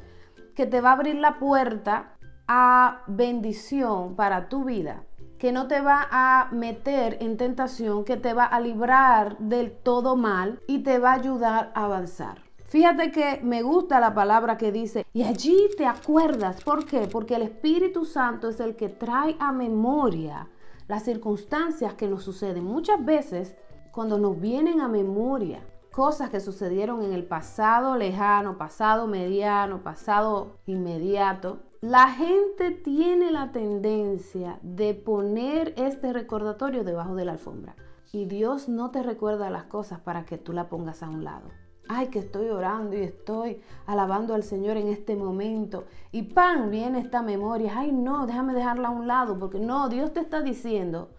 que 0.55 0.65
te 0.65 0.81
va 0.81 0.89
a 0.89 0.93
abrir 0.93 1.15
la 1.15 1.39
puerta 1.39 2.17
a 2.47 3.03
bendición 3.07 4.15
para 4.15 4.49
tu 4.49 4.65
vida. 4.65 5.03
Que 5.37 5.51
no 5.51 5.67
te 5.67 5.81
va 5.81 6.07
a 6.11 6.49
meter 6.51 7.17
en 7.21 7.37
tentación, 7.37 8.03
que 8.03 8.17
te 8.17 8.33
va 8.33 8.45
a 8.45 8.59
librar 8.59 9.37
del 9.39 9.71
todo 9.71 10.15
mal 10.15 10.59
y 10.67 10.79
te 10.79 10.99
va 10.99 11.11
a 11.11 11.15
ayudar 11.15 11.71
a 11.73 11.85
avanzar. 11.85 12.43
Fíjate 12.65 13.11
que 13.11 13.41
me 13.43 13.63
gusta 13.63 13.99
la 13.99 14.13
palabra 14.13 14.57
que 14.57 14.71
dice, 14.71 15.05
y 15.11 15.23
allí 15.23 15.69
te 15.77 15.85
acuerdas. 15.85 16.63
¿Por 16.63 16.85
qué? 16.85 17.07
Porque 17.11 17.35
el 17.35 17.41
Espíritu 17.41 18.05
Santo 18.05 18.49
es 18.49 18.59
el 18.59 18.75
que 18.75 18.87
trae 18.87 19.35
a 19.39 19.51
memoria 19.51 20.47
las 20.91 21.03
circunstancias 21.03 21.93
que 21.93 22.09
nos 22.09 22.21
suceden. 22.21 22.65
Muchas 22.65 23.05
veces, 23.05 23.55
cuando 23.93 24.17
nos 24.17 24.41
vienen 24.41 24.81
a 24.81 24.89
memoria 24.89 25.63
cosas 25.89 26.29
que 26.29 26.41
sucedieron 26.41 27.01
en 27.01 27.13
el 27.13 27.23
pasado 27.23 27.95
lejano, 27.95 28.57
pasado 28.57 29.07
mediano, 29.07 29.83
pasado 29.83 30.57
inmediato, 30.65 31.59
la 31.79 32.09
gente 32.09 32.71
tiene 32.71 33.31
la 33.31 33.53
tendencia 33.53 34.59
de 34.63 34.93
poner 34.93 35.73
este 35.77 36.11
recordatorio 36.11 36.83
debajo 36.83 37.15
de 37.15 37.23
la 37.23 37.31
alfombra. 37.31 37.77
Y 38.11 38.25
Dios 38.25 38.67
no 38.67 38.91
te 38.91 39.01
recuerda 39.01 39.49
las 39.49 39.63
cosas 39.63 40.01
para 40.01 40.25
que 40.25 40.37
tú 40.37 40.51
la 40.51 40.67
pongas 40.67 41.03
a 41.03 41.09
un 41.09 41.23
lado 41.23 41.60
ay, 41.87 42.07
que 42.07 42.19
estoy 42.19 42.49
orando 42.49 42.95
y 42.95 43.01
estoy 43.01 43.61
alabando 43.85 44.33
al 44.33 44.43
Señor 44.43 44.77
en 44.77 44.87
este 44.87 45.15
momento. 45.15 45.85
Y 46.11 46.23
pan, 46.23 46.71
viene 46.71 46.99
esta 46.99 47.21
memoria, 47.21 47.73
ay, 47.77 47.91
no, 47.91 48.27
déjame 48.27 48.53
dejarla 48.53 48.89
a 48.89 48.91
un 48.91 49.07
lado, 49.07 49.37
porque 49.37 49.59
no, 49.59 49.89
Dios 49.89 50.13
te 50.13 50.19
está 50.19 50.41
diciendo, 50.41 51.09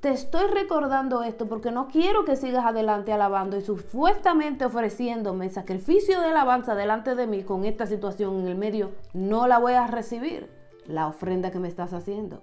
te 0.00 0.10
estoy 0.10 0.46
recordando 0.50 1.22
esto 1.22 1.48
porque 1.48 1.70
no 1.70 1.88
quiero 1.88 2.24
que 2.24 2.36
sigas 2.36 2.64
adelante 2.64 3.12
alabando 3.12 3.56
y 3.56 3.62
supuestamente 3.62 4.64
ofreciéndome 4.64 5.50
sacrificio 5.50 6.20
de 6.20 6.28
alabanza 6.28 6.74
delante 6.74 7.14
de 7.14 7.26
mí 7.26 7.42
con 7.42 7.64
esta 7.64 7.86
situación 7.86 8.40
en 8.40 8.48
el 8.48 8.56
medio, 8.56 8.92
no 9.14 9.46
la 9.46 9.58
voy 9.58 9.72
a 9.72 9.86
recibir, 9.86 10.50
la 10.86 11.08
ofrenda 11.08 11.50
que 11.50 11.58
me 11.58 11.68
estás 11.68 11.92
haciendo. 11.92 12.42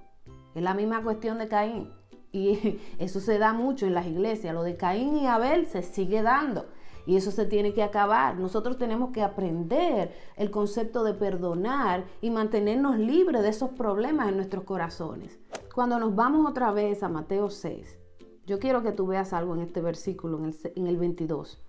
Es 0.56 0.62
la 0.62 0.74
misma 0.74 1.04
cuestión 1.04 1.38
de 1.38 1.48
Caín. 1.48 1.90
Y 2.32 2.80
eso 3.00 3.20
se 3.20 3.38
da 3.38 3.54
mucho 3.54 3.86
en 3.86 3.94
las 3.94 4.08
iglesias. 4.08 4.54
Lo 4.54 4.64
de 4.64 4.76
Caín 4.76 5.16
y 5.16 5.28
Abel 5.28 5.68
se 5.68 5.84
sigue 5.84 6.22
dando. 6.22 6.66
Y 7.06 7.16
eso 7.16 7.32
se 7.32 7.46
tiene 7.46 7.74
que 7.74 7.84
acabar. 7.84 8.38
Nosotros 8.38 8.78
tenemos 8.78 9.12
que 9.12 9.22
aprender 9.22 10.14
el 10.38 10.52
concepto 10.52 11.04
de 11.04 11.14
perdonar 11.14 12.06
y 12.22 12.30
mantenernos 12.30 12.98
libres 12.98 13.42
de 13.42 13.50
esos 13.50 13.72
problemas 13.72 14.30
en 14.30 14.38
nuestros 14.38 14.64
corazones. 14.64 15.40
Cuando 15.74 16.00
nos 16.00 16.16
vamos 16.16 16.50
otra 16.50 16.72
vez 16.72 17.04
a 17.04 17.10
Mateo 17.10 17.50
6, 17.50 17.98
yo 18.46 18.60
quiero 18.60 18.84
que 18.84 18.92
tú 18.92 19.08
veas 19.08 19.34
algo 19.34 19.54
en 19.56 19.62
este 19.62 19.82
versículo, 19.82 20.38
en 20.38 20.46
el, 20.46 20.56
en 20.76 20.88
el 20.88 20.98
22. 20.98 21.62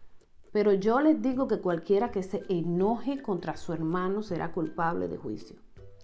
Pero 0.53 0.73
yo 0.73 1.01
les 1.01 1.21
digo 1.21 1.49
que 1.49 1.61
cualquiera 1.61 2.13
que 2.13 2.23
se 2.23 2.43
enoje 2.49 3.21
contra 3.21 3.57
su 3.57 3.73
hermano 3.73 4.23
será 4.23 4.53
culpable 4.53 5.09
de 5.09 5.17
juicio. 5.17 5.57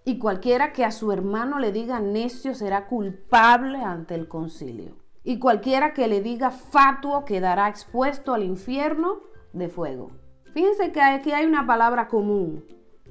Y 0.05 0.19
cualquiera 0.19 0.73
que 0.73 0.85
a 0.85 0.91
su 0.91 1.13
hermano 1.13 1.59
le 1.59 1.73
diga 1.73 2.01
necio 2.01 2.55
será 2.55 2.87
culpable 2.89 3.83
ante 3.83 4.15
el 4.15 4.27
concilio 4.27 5.00
y 5.23 5.39
cualquiera 5.39 5.93
que 5.93 6.09
le 6.09 6.21
diga 6.21 6.51
fatuo 6.51 7.25
quedará 7.25 7.69
expuesto 7.69 8.33
al 8.33 8.43
infierno 8.43 9.21
de 9.53 9.69
fuego. 9.69 10.11
Fíjense 10.53 10.93
que 10.93 11.01
aquí 11.01 11.33
hay 11.33 11.47
una 11.47 11.67
palabra 11.67 12.09
común 12.09 12.65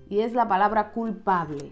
y 0.10 0.22
es 0.22 0.34
la 0.34 0.48
palabra 0.48 0.92
culpable. 0.92 1.72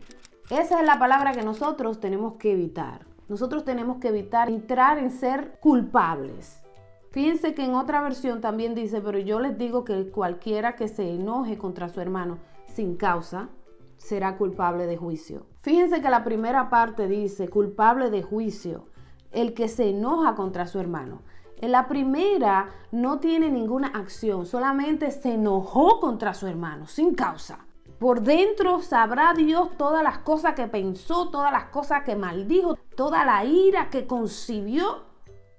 Esa 0.50 0.79
es 0.79 0.86
la 0.86 1.00
palabra 1.00 1.34
que 1.34 1.44
nosotros 1.44 2.00
tenemos 2.00 2.36
que 2.36 2.53
evitar. 2.53 3.06
Nosotros 3.27 3.65
tenemos 3.65 3.98
que 3.98 4.08
evitar 4.10 4.50
entrar 4.50 4.98
en 5.00 5.12
ser 5.12 5.60
culpables. 5.60 6.63
Fíjense 7.12 7.53
que 7.53 7.65
en 7.65 7.74
otra 7.74 8.01
versión 8.01 8.39
también 8.39 8.75
dice, 8.75 9.01
pero 9.01 9.20
yo 9.20 9.39
les 9.39 9.58
digo 9.58 9.84
que 9.84 10.10
cualquiera 10.12 10.75
que 10.75 10.88
se 10.88 11.15
enoje 11.15 11.58
contra 11.58 11.89
su 11.89 12.00
hermano 12.00 12.38
sin 12.67 12.96
causa 12.96 13.50
será 13.98 14.38
culpable 14.38 14.86
de 14.86 14.98
juicio. 14.98 15.48
Fíjense 15.62 16.01
que 16.01 16.10
la 16.10 16.24
primera 16.24 16.70
parte 16.70 17.08
dice 17.08 17.50
culpable 17.50 18.10
de 18.10 18.24
juicio 18.24 18.86
el 19.31 19.53
que 19.53 19.67
se 19.67 19.89
enoja 19.89 20.36
contra 20.36 20.67
su 20.67 20.79
hermano. 20.79 21.22
En 21.60 21.72
la 21.72 21.88
primera 21.88 22.69
no 22.91 23.19
tiene 23.19 23.50
ninguna 23.50 23.88
acción, 23.88 24.46
solamente 24.46 25.10
se 25.12 25.34
enojó 25.34 26.00
contra 26.00 26.34
su 26.34 26.48
hermano, 26.48 26.88
sin 26.88 27.15
causa. 27.15 27.65
Por 27.98 28.22
dentro 28.22 28.81
sabrá 28.84 29.34
Dios 29.34 29.69
todas 29.75 30.03
las 30.03 30.19
cosas 30.19 30.53
que 30.53 30.67
pensó, 30.67 31.29
todas 31.29 31.51
las 31.51 31.65
cosas 31.65 32.03
que 32.03 32.15
maldijo, 32.15 32.75
toda 32.96 33.25
la 33.25 33.43
ira 33.43 33.89
que 33.89 34.05
concibió, 34.05 35.03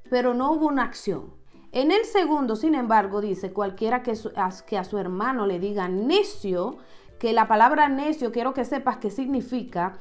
pero 0.09 0.35
no 0.35 0.53
hubo 0.53 0.69
una 0.69 0.85
acción. 0.85 1.35
En 1.73 1.91
el 1.91 2.05
segundo, 2.05 2.55
sin 2.55 2.77
embargo, 2.77 3.21
dice, 3.21 3.53
cualquiera 3.53 4.05
que, 4.05 4.15
que 4.67 4.79
a 4.79 4.85
su 4.85 4.99
hermano 4.99 5.47
le 5.47 5.59
diga 5.59 5.89
necio, 5.89 6.77
que 7.19 7.33
la 7.33 7.49
palabra 7.49 7.89
necio 7.89 8.31
quiero 8.31 8.55
que 8.55 8.65
sepas 8.65 8.99
que 8.99 9.11
significa 9.11 9.99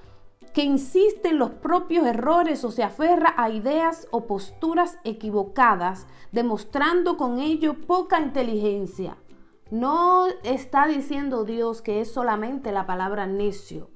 que 0.53 0.63
insiste 0.63 1.29
en 1.29 1.37
los 1.37 1.51
propios 1.51 2.05
errores 2.05 2.63
o 2.63 2.71
se 2.71 2.83
aferra 2.83 3.33
a 3.37 3.49
ideas 3.49 4.07
o 4.11 4.25
posturas 4.25 4.97
equivocadas, 5.03 6.07
demostrando 6.31 7.17
con 7.17 7.39
ello 7.39 7.75
poca 7.85 8.19
inteligencia. 8.19 9.17
No 9.69 10.27
está 10.43 10.87
diciendo 10.87 11.43
Dios 11.43 11.81
que 11.81 12.01
es 12.01 12.11
solamente 12.11 12.71
la 12.71 12.85
palabra 12.85 13.27
necio, 13.27 13.89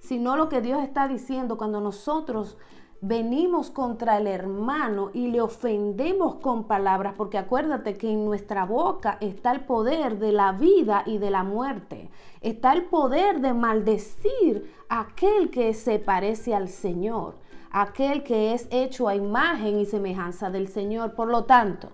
sino 0.00 0.36
lo 0.36 0.48
que 0.48 0.60
Dios 0.60 0.82
está 0.82 1.06
diciendo 1.08 1.56
cuando 1.56 1.80
nosotros 1.80 2.58
venimos 3.02 3.68
contra 3.68 4.16
el 4.16 4.28
hermano 4.28 5.10
y 5.12 5.26
le 5.26 5.40
ofendemos 5.40 6.36
con 6.36 6.68
palabras, 6.68 7.14
porque 7.16 7.36
acuérdate 7.36 7.98
que 7.98 8.08
en 8.08 8.24
nuestra 8.24 8.64
boca 8.64 9.18
está 9.20 9.50
el 9.50 9.62
poder 9.62 10.18
de 10.18 10.30
la 10.30 10.52
vida 10.52 11.02
y 11.04 11.18
de 11.18 11.30
la 11.30 11.42
muerte. 11.42 12.08
Está 12.40 12.72
el 12.72 12.84
poder 12.84 13.40
de 13.40 13.54
maldecir 13.54 14.72
a 14.88 15.00
aquel 15.00 15.50
que 15.50 15.74
se 15.74 15.98
parece 15.98 16.54
al 16.54 16.68
Señor, 16.68 17.34
aquel 17.72 18.22
que 18.22 18.54
es 18.54 18.68
hecho 18.70 19.08
a 19.08 19.16
imagen 19.16 19.80
y 19.80 19.84
semejanza 19.84 20.50
del 20.50 20.68
Señor. 20.68 21.16
Por 21.16 21.26
lo 21.26 21.44
tanto, 21.44 21.88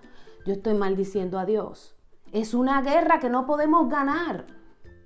yo 0.45 0.53
estoy 0.53 0.75
maldiciendo 0.75 1.39
a 1.39 1.45
Dios. 1.45 1.95
Es 2.31 2.53
una 2.53 2.83
guerra 2.83 3.19
que 3.19 3.31
no 3.31 3.47
podemos 3.47 3.89
ganar. 3.89 4.45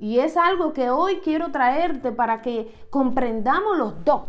Y 0.01 0.19
es 0.19 0.35
algo 0.35 0.73
que 0.73 0.89
hoy 0.89 1.21
quiero 1.23 1.51
traerte 1.51 2.11
para 2.11 2.41
que 2.41 2.87
comprendamos 2.89 3.77
los 3.77 4.03
dos 4.03 4.23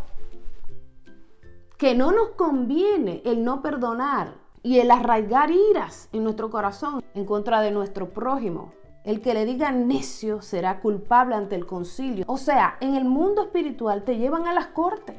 que 1.77 1.93
no 1.93 2.11
nos 2.11 2.29
conviene 2.29 3.21
el 3.25 3.43
no 3.43 3.61
perdonar 3.61 4.35
y 4.63 4.79
el 4.79 4.91
arraigar 4.91 5.51
iras 5.51 6.09
en 6.13 6.23
nuestro 6.23 6.49
corazón 6.49 7.03
en 7.13 7.25
contra 7.25 7.61
de 7.61 7.71
nuestro 7.71 8.09
prójimo. 8.09 8.73
El 9.03 9.21
que 9.21 9.33
le 9.33 9.45
diga 9.45 9.71
necio 9.71 10.41
será 10.41 10.79
culpable 10.79 11.35
ante 11.35 11.55
el 11.55 11.65
concilio. 11.65 12.25
O 12.27 12.37
sea, 12.37 12.77
en 12.79 12.95
el 12.95 13.05
mundo 13.05 13.43
espiritual 13.43 14.03
te 14.03 14.17
llevan 14.17 14.47
a 14.47 14.53
las 14.53 14.67
cortes. 14.67 15.17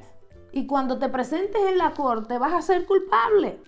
Y 0.50 0.66
cuando 0.66 0.98
te 0.98 1.08
presentes 1.08 1.62
en 1.68 1.78
la 1.78 1.92
corte 1.92 2.38
vas 2.38 2.54
a 2.54 2.62
ser 2.62 2.86
culpable. 2.86 3.60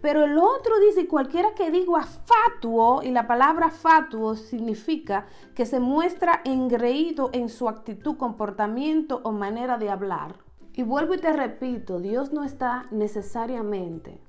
Pero 0.00 0.24
el 0.24 0.38
otro 0.38 0.80
dice, 0.80 1.06
cualquiera 1.06 1.54
que 1.54 1.70
diga 1.70 2.02
fatuo, 2.02 3.02
y 3.02 3.10
la 3.10 3.26
palabra 3.26 3.70
fatuo 3.70 4.34
significa 4.34 5.26
que 5.54 5.66
se 5.66 5.78
muestra 5.78 6.40
engreído 6.46 7.28
en 7.34 7.50
su 7.50 7.68
actitud, 7.68 8.16
comportamiento 8.16 9.20
o 9.24 9.32
manera 9.32 9.76
de 9.76 9.90
hablar 9.90 10.49
Y 10.74 10.82
vuelvo 10.82 11.14
y 11.14 11.18
te 11.18 11.32
repito, 11.32 11.98
Dios 11.98 12.32
no 12.32 12.44
está 12.44 12.86
necesariamente 12.90 14.20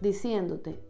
diciéndote 0.00 0.80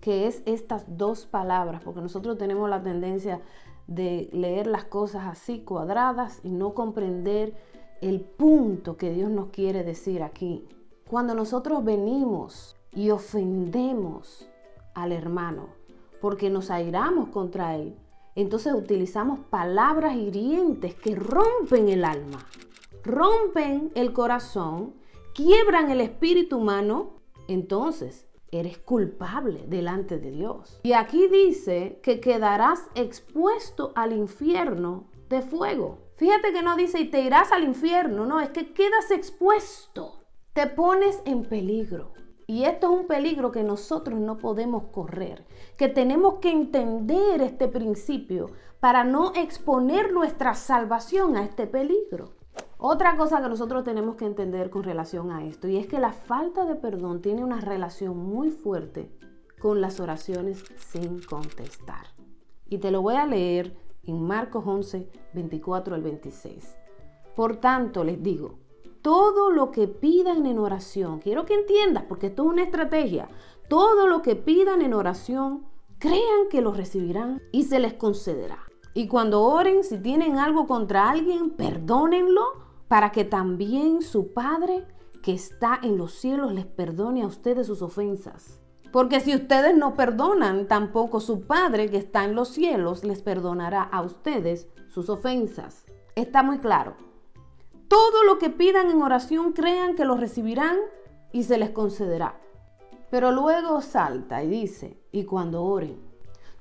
que 0.00 0.26
es 0.26 0.42
estas 0.46 0.84
dos 0.96 1.26
palabras, 1.26 1.82
porque 1.84 2.00
nosotros 2.00 2.38
tenemos 2.38 2.68
la 2.68 2.82
tendencia 2.82 3.40
de 3.86 4.30
leer 4.32 4.66
las 4.66 4.84
cosas 4.84 5.26
así 5.26 5.60
cuadradas 5.60 6.40
y 6.42 6.50
no 6.50 6.74
comprender 6.74 7.54
el 8.00 8.20
punto 8.20 8.96
que 8.96 9.12
Dios 9.12 9.30
nos 9.30 9.50
quiere 9.50 9.84
decir 9.84 10.22
aquí. 10.22 10.66
Cuando 11.08 11.34
nosotros 11.34 11.84
venimos 11.84 12.76
y 12.92 13.10
ofendemos 13.10 14.48
al 14.94 15.12
hermano 15.12 15.68
porque 16.20 16.50
nos 16.50 16.70
airamos 16.70 17.28
contra 17.28 17.76
él, 17.76 17.96
entonces 18.36 18.72
utilizamos 18.72 19.40
palabras 19.40 20.14
hirientes 20.14 20.94
que 20.94 21.14
rompen 21.14 21.88
el 21.88 22.04
alma, 22.04 22.46
rompen 23.04 23.90
el 23.94 24.12
corazón, 24.12 24.94
quiebran 25.34 25.90
el 25.90 26.00
espíritu 26.00 26.58
humano, 26.58 27.20
entonces 27.48 28.26
eres 28.52 28.78
culpable 28.78 29.64
delante 29.66 30.18
de 30.18 30.30
Dios. 30.30 30.80
Y 30.82 30.92
aquí 30.92 31.28
dice 31.28 32.00
que 32.02 32.20
quedarás 32.20 32.88
expuesto 32.94 33.92
al 33.94 34.12
infierno 34.12 35.08
de 35.28 35.42
fuego. 35.42 35.98
Fíjate 36.16 36.52
que 36.52 36.62
no 36.62 36.76
dice 36.76 37.00
y 37.00 37.10
te 37.10 37.22
irás 37.22 37.52
al 37.52 37.64
infierno, 37.64 38.26
no, 38.26 38.40
es 38.40 38.50
que 38.50 38.72
quedas 38.74 39.10
expuesto, 39.10 40.20
te 40.52 40.66
pones 40.66 41.22
en 41.24 41.44
peligro. 41.44 42.12
Y 42.46 42.64
esto 42.64 42.92
es 42.92 43.00
un 43.00 43.06
peligro 43.06 43.52
que 43.52 43.62
nosotros 43.62 44.18
no 44.18 44.36
podemos 44.36 44.88
correr, 44.90 45.46
que 45.76 45.88
tenemos 45.88 46.40
que 46.40 46.50
entender 46.50 47.40
este 47.42 47.68
principio 47.68 48.50
para 48.80 49.04
no 49.04 49.32
exponer 49.34 50.12
nuestra 50.12 50.54
salvación 50.54 51.36
a 51.36 51.44
este 51.44 51.68
peligro. 51.68 52.32
Otra 52.82 53.18
cosa 53.18 53.42
que 53.42 53.48
nosotros 53.50 53.84
tenemos 53.84 54.16
que 54.16 54.24
entender 54.24 54.70
con 54.70 54.82
relación 54.82 55.30
a 55.32 55.44
esto, 55.44 55.68
y 55.68 55.76
es 55.76 55.86
que 55.86 55.98
la 55.98 56.14
falta 56.14 56.64
de 56.64 56.76
perdón 56.76 57.20
tiene 57.20 57.44
una 57.44 57.60
relación 57.60 58.16
muy 58.16 58.48
fuerte 58.48 59.12
con 59.60 59.82
las 59.82 60.00
oraciones 60.00 60.64
sin 60.78 61.20
contestar. 61.20 62.06
Y 62.70 62.78
te 62.78 62.90
lo 62.90 63.02
voy 63.02 63.16
a 63.16 63.26
leer 63.26 63.76
en 64.04 64.22
Marcos 64.22 64.64
11, 64.66 65.10
24 65.34 65.94
al 65.94 66.02
26. 66.02 66.74
Por 67.36 67.56
tanto, 67.56 68.02
les 68.02 68.22
digo, 68.22 68.58
todo 69.02 69.50
lo 69.50 69.72
que 69.72 69.86
pidan 69.86 70.46
en 70.46 70.58
oración, 70.58 71.18
quiero 71.18 71.44
que 71.44 71.52
entiendas, 71.52 72.04
porque 72.08 72.28
esto 72.28 72.44
es 72.44 72.48
una 72.48 72.62
estrategia, 72.62 73.28
todo 73.68 74.06
lo 74.06 74.22
que 74.22 74.36
pidan 74.36 74.80
en 74.80 74.94
oración, 74.94 75.66
crean 75.98 76.48
que 76.50 76.62
lo 76.62 76.72
recibirán 76.72 77.42
y 77.52 77.64
se 77.64 77.78
les 77.78 77.92
concederá. 77.92 78.60
Y 78.94 79.06
cuando 79.06 79.42
oren, 79.42 79.84
si 79.84 79.98
tienen 79.98 80.38
algo 80.38 80.66
contra 80.66 81.10
alguien, 81.10 81.50
perdónenlo 81.50 82.59
para 82.90 83.12
que 83.12 83.24
también 83.24 84.02
su 84.02 84.32
Padre 84.32 84.84
que 85.22 85.32
está 85.32 85.78
en 85.80 85.96
los 85.96 86.12
cielos 86.12 86.52
les 86.52 86.66
perdone 86.66 87.22
a 87.22 87.28
ustedes 87.28 87.68
sus 87.68 87.82
ofensas. 87.82 88.58
Porque 88.90 89.20
si 89.20 89.32
ustedes 89.32 89.76
no 89.76 89.94
perdonan, 89.94 90.66
tampoco 90.66 91.20
su 91.20 91.46
Padre 91.46 91.88
que 91.88 91.98
está 91.98 92.24
en 92.24 92.34
los 92.34 92.48
cielos 92.48 93.04
les 93.04 93.22
perdonará 93.22 93.80
a 93.80 94.02
ustedes 94.02 94.66
sus 94.88 95.08
ofensas. 95.08 95.86
Está 96.16 96.42
muy 96.42 96.58
claro. 96.58 96.96
Todo 97.86 98.24
lo 98.24 98.38
que 98.38 98.50
pidan 98.50 98.90
en 98.90 99.02
oración 99.02 99.52
crean 99.52 99.94
que 99.94 100.04
lo 100.04 100.16
recibirán 100.16 100.76
y 101.30 101.44
se 101.44 101.58
les 101.58 101.70
concederá. 101.70 102.40
Pero 103.08 103.30
luego 103.30 103.82
salta 103.82 104.42
y 104.42 104.48
dice, 104.48 105.00
y 105.12 105.26
cuando 105.26 105.62
oren, 105.62 106.10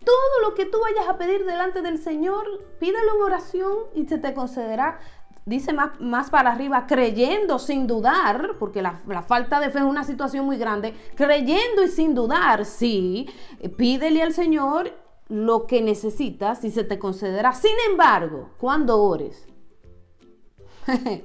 todo 0.06 0.50
lo 0.50 0.56
que 0.56 0.66
tú 0.66 0.80
vayas 0.80 1.08
a 1.08 1.18
pedir 1.18 1.46
delante 1.46 1.82
del 1.82 1.98
Señor, 1.98 2.46
pídelo 2.80 3.16
en 3.16 3.22
oración 3.22 3.78
y 3.94 4.06
se 4.06 4.18
te 4.18 4.34
concederá. 4.34 5.00
Dice 5.50 5.74
más, 5.74 6.00
más 6.00 6.30
para 6.30 6.52
arriba, 6.52 6.86
creyendo 6.86 7.58
sin 7.58 7.88
dudar, 7.88 8.52
porque 8.60 8.84
la, 8.84 9.02
la, 9.08 9.24
falta 9.24 9.60
de 9.60 9.72
fe 9.72 9.80
es 9.80 9.84
una 9.84 10.04
situación 10.04 10.46
muy 10.46 10.58
grande, 10.58 10.94
creyendo 11.16 11.84
y 11.84 11.88
sin 11.88 12.14
dudar, 12.14 12.66
sí, 12.66 13.28
pídele 13.76 14.22
al 14.22 14.32
Señor 14.32 14.94
lo 15.28 15.66
que 15.66 15.82
necesitas 15.82 16.64
y 16.64 16.70
se 16.70 16.84
te 16.84 17.00
concederá. 17.00 17.54
Sin 17.54 17.74
embargo, 17.90 18.52
cuando 18.60 19.02
ores, 19.02 19.48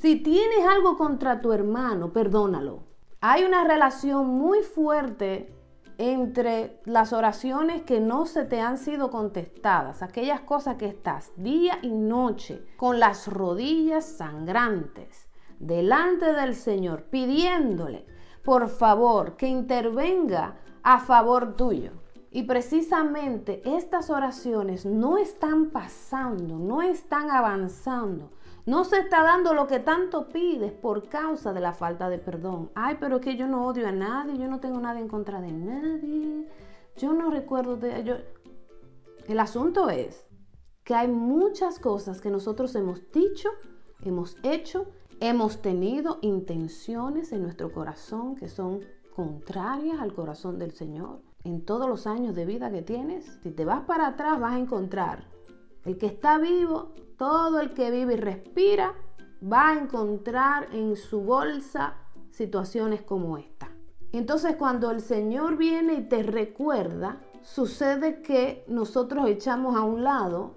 si 0.00 0.16
tienes 0.16 0.66
algo 0.68 0.96
contra 0.96 1.40
tu 1.40 1.52
hermano, 1.52 2.12
perdónalo. 2.12 2.82
Hay 3.20 3.44
una 3.44 3.62
relación 3.62 4.26
muy 4.26 4.64
fuerte 4.64 5.54
entre 5.98 6.80
las 6.84 7.12
oraciones 7.12 7.82
que 7.82 8.00
no 8.00 8.24
se 8.24 8.44
te 8.44 8.60
han 8.60 8.78
sido 8.78 9.10
contestadas, 9.10 10.00
aquellas 10.00 10.40
cosas 10.40 10.76
que 10.76 10.86
estás 10.86 11.32
día 11.36 11.78
y 11.82 11.90
noche 11.90 12.64
con 12.76 13.00
las 13.00 13.26
rodillas 13.26 14.04
sangrantes 14.04 15.28
delante 15.58 16.32
del 16.32 16.54
Señor, 16.54 17.04
pidiéndole, 17.10 18.06
por 18.44 18.68
favor, 18.68 19.36
que 19.36 19.48
intervenga 19.48 20.56
a 20.82 21.00
favor 21.00 21.56
tuyo. 21.56 21.92
Y 22.30 22.44
precisamente 22.44 23.62
estas 23.64 24.10
oraciones 24.10 24.84
no 24.84 25.18
están 25.18 25.70
pasando, 25.70 26.58
no 26.58 26.82
están 26.82 27.30
avanzando. 27.30 28.30
No 28.68 28.84
se 28.84 28.98
está 28.98 29.22
dando 29.22 29.54
lo 29.54 29.66
que 29.66 29.80
tanto 29.80 30.28
pides 30.28 30.72
por 30.72 31.08
causa 31.08 31.54
de 31.54 31.60
la 31.60 31.72
falta 31.72 32.10
de 32.10 32.18
perdón. 32.18 32.70
Ay, 32.74 32.98
pero 33.00 33.16
es 33.16 33.22
que 33.22 33.34
yo 33.34 33.46
no 33.46 33.66
odio 33.66 33.88
a 33.88 33.92
nadie, 33.92 34.36
yo 34.36 34.46
no 34.46 34.60
tengo 34.60 34.78
nada 34.78 35.00
en 35.00 35.08
contra 35.08 35.40
de 35.40 35.52
nadie. 35.52 36.46
Yo 36.94 37.14
no 37.14 37.30
recuerdo 37.30 37.78
de 37.78 38.04
yo. 38.04 38.16
El 39.26 39.40
asunto 39.40 39.88
es 39.88 40.26
que 40.84 40.94
hay 40.94 41.08
muchas 41.08 41.78
cosas 41.78 42.20
que 42.20 42.28
nosotros 42.28 42.74
hemos 42.74 43.10
dicho, 43.10 43.48
hemos 44.02 44.36
hecho, 44.42 44.84
hemos 45.18 45.62
tenido 45.62 46.18
intenciones 46.20 47.32
en 47.32 47.44
nuestro 47.44 47.72
corazón 47.72 48.36
que 48.36 48.50
son 48.50 48.80
contrarias 49.16 49.98
al 49.98 50.12
corazón 50.12 50.58
del 50.58 50.72
Señor 50.72 51.22
en 51.42 51.64
todos 51.64 51.88
los 51.88 52.06
años 52.06 52.34
de 52.34 52.44
vida 52.44 52.70
que 52.70 52.82
tienes, 52.82 53.40
si 53.42 53.50
te 53.50 53.64
vas 53.64 53.86
para 53.86 54.08
atrás 54.08 54.38
vas 54.38 54.52
a 54.52 54.58
encontrar 54.58 55.24
el 55.86 55.96
que 55.96 56.04
está 56.04 56.36
vivo, 56.36 56.92
todo 57.18 57.60
el 57.60 57.74
que 57.74 57.90
vive 57.90 58.14
y 58.14 58.16
respira, 58.16 58.94
va 59.42 59.70
a 59.70 59.78
encontrar 59.78 60.68
en 60.72 60.96
su 60.96 61.20
bolsa 61.20 61.96
situaciones 62.30 63.02
como 63.02 63.36
esta. 63.36 63.68
Entonces 64.12 64.56
cuando 64.56 64.90
el 64.90 65.02
Señor 65.02 65.56
viene 65.56 65.94
y 65.94 66.08
te 66.08 66.22
recuerda, 66.22 67.20
sucede 67.42 68.22
que 68.22 68.64
nosotros 68.68 69.28
echamos 69.28 69.76
a 69.76 69.82
un 69.82 70.02
lado 70.02 70.54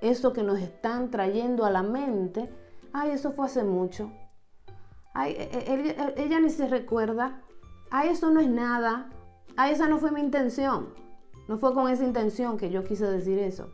eso 0.00 0.32
que 0.32 0.42
nos 0.42 0.58
están 0.58 1.10
trayendo 1.10 1.64
a 1.64 1.70
la 1.70 1.82
mente. 1.82 2.50
Ay, 2.92 3.10
eso 3.10 3.32
fue 3.32 3.46
hace 3.46 3.62
mucho. 3.62 4.10
Ay, 5.12 5.34
e, 5.36 5.50
e, 5.52 6.14
ella 6.16 6.40
ni 6.40 6.50
se 6.50 6.66
recuerda. 6.66 7.42
Ay, 7.90 8.08
eso 8.08 8.30
no 8.30 8.40
es 8.40 8.48
nada. 8.48 9.10
Ah, 9.56 9.70
esa 9.70 9.88
no 9.88 9.98
fue 9.98 10.10
mi 10.10 10.20
intención. 10.20 10.94
No 11.48 11.58
fue 11.58 11.74
con 11.74 11.90
esa 11.90 12.04
intención 12.04 12.56
que 12.56 12.70
yo 12.70 12.84
quise 12.84 13.06
decir 13.06 13.38
eso. 13.38 13.70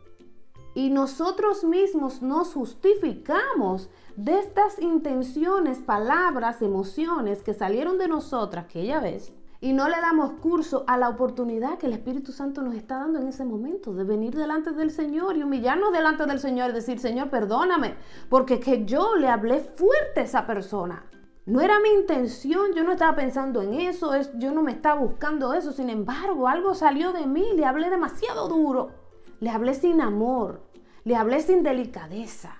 Y 0.77 0.91
nosotros 0.91 1.65
mismos 1.65 2.21
nos 2.21 2.53
justificamos 2.53 3.89
de 4.15 4.39
estas 4.39 4.79
intenciones, 4.79 5.79
palabras, 5.79 6.61
emociones 6.61 7.43
que 7.43 7.55
salieron 7.55 7.97
de 7.97 8.09
nosotras 8.09 8.67
aquella 8.67 9.01
vez 9.01 9.33
y 9.62 9.73
no 9.73 9.89
le 9.89 9.99
damos 10.03 10.33
curso 10.33 10.85
a 10.87 10.99
la 10.99 11.09
oportunidad 11.09 11.79
que 11.79 11.87
el 11.87 11.95
Espíritu 11.95 12.31
Santo 12.31 12.61
nos 12.61 12.75
está 12.75 12.99
dando 12.99 13.19
en 13.19 13.29
ese 13.29 13.47
momento 13.47 13.95
de 13.95 14.05
venir 14.05 14.37
delante 14.37 14.73
del 14.73 14.91
Señor 14.91 15.39
y 15.39 15.45
humillarnos 15.45 15.95
delante 15.95 16.27
del 16.27 16.41
Señor 16.41 16.69
y 16.69 16.75
decir, 16.75 16.99
Señor, 16.99 17.31
perdóname, 17.31 17.95
porque 18.29 18.61
que 18.61 18.85
yo 18.85 19.17
le 19.17 19.29
hablé 19.29 19.61
fuerte 19.61 20.21
a 20.21 20.25
esa 20.25 20.47
persona. 20.47 21.07
No 21.47 21.62
era 21.62 21.81
mi 21.81 21.89
intención, 21.89 22.75
yo 22.75 22.85
no 22.85 22.93
estaba 22.93 23.17
pensando 23.17 23.62
en 23.62 23.73
eso, 23.73 24.12
yo 24.35 24.53
no 24.53 24.61
me 24.61 24.73
estaba 24.73 25.01
buscando 25.01 25.55
eso. 25.55 25.73
Sin 25.73 25.89
embargo, 25.89 26.49
algo 26.49 26.75
salió 26.75 27.15
de 27.15 27.27
mí, 27.27 27.47
le 27.55 27.65
hablé 27.65 27.89
demasiado 27.89 28.47
duro, 28.47 29.06
le 29.40 29.51
hablé 29.51 29.75
sin 29.75 30.01
amor, 30.01 30.62
le 31.05 31.16
hablé 31.16 31.40
sin 31.40 31.62
delicadeza. 31.62 32.57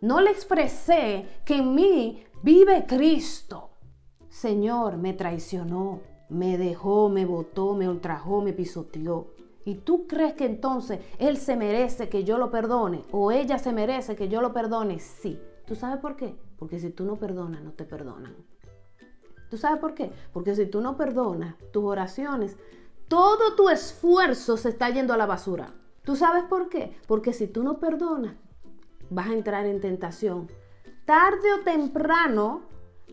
No 0.00 0.20
le 0.20 0.30
expresé 0.30 1.26
que 1.44 1.56
en 1.56 1.74
mí 1.74 2.24
vive 2.42 2.86
Cristo. 2.86 3.70
Señor, 4.28 4.96
me 4.96 5.12
traicionó, 5.12 6.00
me 6.28 6.58
dejó, 6.58 7.08
me 7.08 7.24
botó, 7.24 7.74
me 7.74 7.88
ultrajó, 7.88 8.42
me 8.42 8.52
pisoteó. 8.52 9.34
¿Y 9.64 9.76
tú 9.76 10.06
crees 10.06 10.34
que 10.34 10.44
entonces 10.44 11.00
Él 11.18 11.38
se 11.38 11.56
merece 11.56 12.08
que 12.08 12.24
yo 12.24 12.36
lo 12.36 12.50
perdone? 12.50 13.04
¿O 13.12 13.32
ella 13.32 13.58
se 13.58 13.72
merece 13.72 14.14
que 14.14 14.28
yo 14.28 14.40
lo 14.42 14.52
perdone? 14.52 14.98
Sí. 14.98 15.40
¿Tú 15.66 15.74
sabes 15.74 15.98
por 15.98 16.16
qué? 16.16 16.36
Porque 16.58 16.78
si 16.78 16.90
tú 16.90 17.04
no 17.04 17.16
perdonas, 17.16 17.62
no 17.62 17.72
te 17.72 17.84
perdonan. 17.84 18.34
¿Tú 19.48 19.56
sabes 19.56 19.78
por 19.78 19.94
qué? 19.94 20.12
Porque 20.32 20.54
si 20.54 20.66
tú 20.66 20.80
no 20.80 20.96
perdonas 20.96 21.54
tus 21.72 21.84
oraciones, 21.84 22.56
todo 23.08 23.54
tu 23.56 23.68
esfuerzo 23.68 24.56
se 24.56 24.70
está 24.70 24.90
yendo 24.90 25.14
a 25.14 25.16
la 25.16 25.26
basura. 25.26 25.72
¿Tú 26.04 26.16
sabes 26.16 26.44
por 26.44 26.68
qué? 26.68 26.96
Porque 27.06 27.32
si 27.32 27.46
tú 27.46 27.62
no 27.62 27.78
perdonas, 27.78 28.34
vas 29.10 29.28
a 29.28 29.32
entrar 29.32 29.66
en 29.66 29.80
tentación. 29.80 30.48
Tarde 31.06 31.52
o 31.60 31.64
temprano 31.64 32.62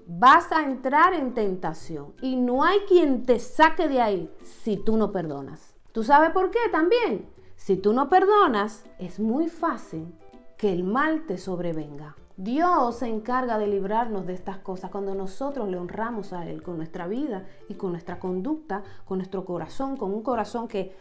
vas 0.08 0.52
a 0.52 0.64
entrar 0.64 1.14
en 1.14 1.34
tentación 1.34 2.14
y 2.22 2.36
no 2.36 2.64
hay 2.64 2.80
quien 2.88 3.26
te 3.26 3.40
saque 3.40 3.88
de 3.88 4.02
ahí 4.02 4.30
si 4.44 4.76
tú 4.76 4.98
no 4.98 5.12
perdonas. 5.12 5.76
¿Tú 5.94 6.04
sabes 6.04 6.32
por 6.32 6.52
qué 6.52 6.60
también? 6.72 7.30
Si 7.56 7.78
tú 7.78 7.94
no 7.94 8.10
perdonas, 8.10 8.86
es 9.00 9.20
muy 9.20 9.48
fácil 9.48 10.14
que 10.58 10.74
el 10.74 10.84
mal 10.84 11.26
te 11.26 11.38
sobrevenga. 11.38 12.16
Dios 12.36 12.98
se 12.98 13.08
encarga 13.08 13.58
de 13.58 13.68
librarnos 13.68 14.26
de 14.26 14.34
estas 14.34 14.58
cosas 14.58 14.90
cuando 14.90 15.14
nosotros 15.16 15.70
le 15.70 15.78
honramos 15.78 16.34
a 16.34 16.48
Él 16.50 16.64
con 16.64 16.78
nuestra 16.78 17.08
vida 17.08 17.46
y 17.70 17.76
con 17.76 17.92
nuestra 17.92 18.20
conducta, 18.20 18.84
con 19.06 19.20
nuestro 19.20 19.46
corazón, 19.46 19.96
con 19.96 20.14
un 20.14 20.24
corazón 20.24 20.68
que 20.68 20.96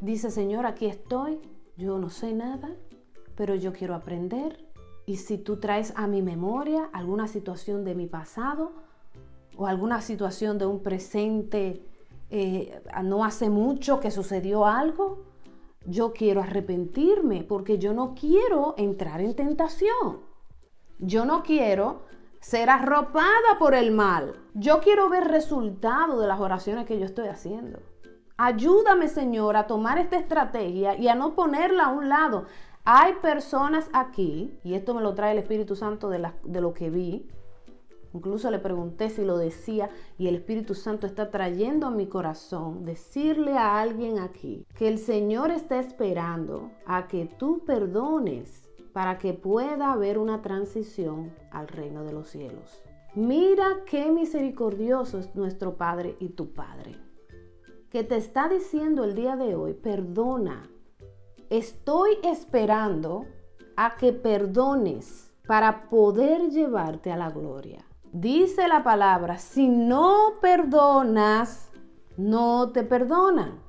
dice, 0.00 0.30
Señor, 0.30 0.66
aquí 0.66 0.86
estoy, 0.86 1.40
yo 1.76 1.98
no 1.98 2.10
sé 2.10 2.32
nada, 2.32 2.70
pero 3.36 3.54
yo 3.54 3.72
quiero 3.72 3.94
aprender. 3.94 4.64
Y 5.06 5.16
si 5.16 5.38
tú 5.38 5.58
traes 5.58 5.92
a 5.96 6.06
mi 6.06 6.22
memoria 6.22 6.88
alguna 6.92 7.26
situación 7.28 7.84
de 7.84 7.94
mi 7.94 8.06
pasado 8.06 8.72
o 9.56 9.66
alguna 9.66 10.00
situación 10.00 10.58
de 10.58 10.66
un 10.66 10.82
presente, 10.82 11.84
eh, 12.30 12.80
no 13.02 13.24
hace 13.24 13.50
mucho 13.50 14.00
que 14.00 14.10
sucedió 14.10 14.64
algo, 14.66 15.24
yo 15.86 16.12
quiero 16.12 16.40
arrepentirme 16.40 17.42
porque 17.42 17.78
yo 17.78 17.92
no 17.92 18.14
quiero 18.14 18.74
entrar 18.76 19.20
en 19.20 19.34
tentación. 19.34 20.20
Yo 20.98 21.24
no 21.24 21.42
quiero 21.42 22.02
ser 22.40 22.70
arropada 22.70 23.58
por 23.58 23.74
el 23.74 23.90
mal. 23.90 24.36
Yo 24.54 24.80
quiero 24.80 25.08
ver 25.08 25.24
resultado 25.24 26.20
de 26.20 26.26
las 26.26 26.40
oraciones 26.40 26.86
que 26.86 26.98
yo 26.98 27.04
estoy 27.04 27.28
haciendo. 27.28 27.80
Ayúdame, 28.44 29.06
Señor, 29.06 29.56
a 29.56 29.68
tomar 29.68 29.98
esta 29.98 30.16
estrategia 30.16 30.96
y 30.96 31.06
a 31.06 31.14
no 31.14 31.36
ponerla 31.36 31.84
a 31.84 31.92
un 31.92 32.08
lado. 32.08 32.46
Hay 32.84 33.12
personas 33.22 33.88
aquí, 33.92 34.58
y 34.64 34.74
esto 34.74 34.94
me 34.94 35.00
lo 35.00 35.14
trae 35.14 35.30
el 35.30 35.38
Espíritu 35.38 35.76
Santo 35.76 36.10
de, 36.10 36.28
de 36.42 36.60
lo 36.60 36.74
que 36.74 36.90
vi, 36.90 37.28
Incluso 38.14 38.50
le 38.50 38.58
pregunté 38.58 39.10
si 39.10 39.24
lo 39.24 39.38
decía 39.38 39.88
y 40.18 40.26
el 40.26 40.34
Espíritu 40.34 40.74
Santo 40.74 41.06
está 41.06 41.30
trayendo 41.30 41.86
a 41.86 41.90
mi 41.90 42.08
corazón 42.08 42.84
decirle 42.84 43.56
a 43.56 43.80
alguien 43.80 44.18
aquí 44.18 44.66
que 44.76 44.88
el 44.88 44.98
Señor 44.98 45.50
está 45.50 45.78
esperando 45.78 46.72
a 46.84 47.06
que 47.06 47.24
tú 47.24 47.62
perdones 47.64 48.68
para 48.92 49.16
que 49.18 49.32
pueda 49.32 49.92
haber 49.92 50.18
una 50.18 50.42
transición 50.42 51.32
al 51.52 51.68
reino 51.68 52.04
de 52.04 52.12
los 52.12 52.28
cielos. 52.28 52.82
Mira 53.14 53.84
qué 53.86 54.10
misericordioso 54.10 55.18
es 55.18 55.34
nuestro 55.34 55.78
Padre 55.78 56.16
y 56.18 56.30
tu 56.30 56.52
Padre, 56.52 56.96
que 57.92 58.02
te 58.04 58.16
está 58.16 58.48
diciendo 58.48 59.04
el 59.04 59.14
día 59.14 59.36
de 59.36 59.54
hoy, 59.54 59.74
perdona. 59.74 60.66
Estoy 61.50 62.12
esperando 62.22 63.26
a 63.76 63.96
que 63.98 64.14
perdones 64.14 65.30
para 65.46 65.90
poder 65.90 66.48
llevarte 66.48 67.12
a 67.12 67.18
la 67.18 67.28
gloria. 67.28 67.84
Dice 68.10 68.66
la 68.66 68.82
palabra, 68.82 69.36
si 69.36 69.68
no 69.68 70.38
perdonas, 70.40 71.70
no 72.16 72.72
te 72.72 72.82
perdonan. 72.82 73.60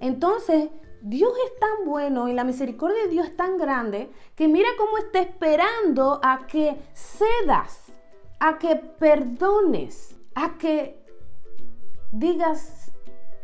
Entonces, 0.00 0.70
Dios 1.02 1.34
es 1.44 1.60
tan 1.60 1.84
bueno 1.84 2.26
y 2.28 2.32
la 2.32 2.44
misericordia 2.44 3.02
de 3.02 3.10
Dios 3.10 3.26
es 3.26 3.36
tan 3.36 3.58
grande 3.58 4.10
que 4.34 4.48
mira 4.48 4.68
cómo 4.78 4.96
está 4.96 5.20
esperando 5.20 6.20
a 6.22 6.46
que 6.46 6.74
cedas, 6.94 7.92
a 8.40 8.56
que 8.56 8.76
perdones, 8.76 10.18
a 10.34 10.56
que 10.56 11.04
digas, 12.12 12.77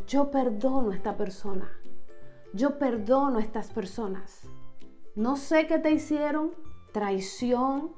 yo 0.06 0.30
perdono 0.30 0.90
a 0.90 0.94
esta 0.94 1.16
persona, 1.16 1.70
yo 2.52 2.78
perdono 2.78 3.38
a 3.38 3.42
estas 3.42 3.70
personas. 3.70 4.42
No 5.14 5.36
sé 5.36 5.66
qué 5.66 5.78
te 5.78 5.92
hicieron, 5.92 6.52
traición, 6.92 7.92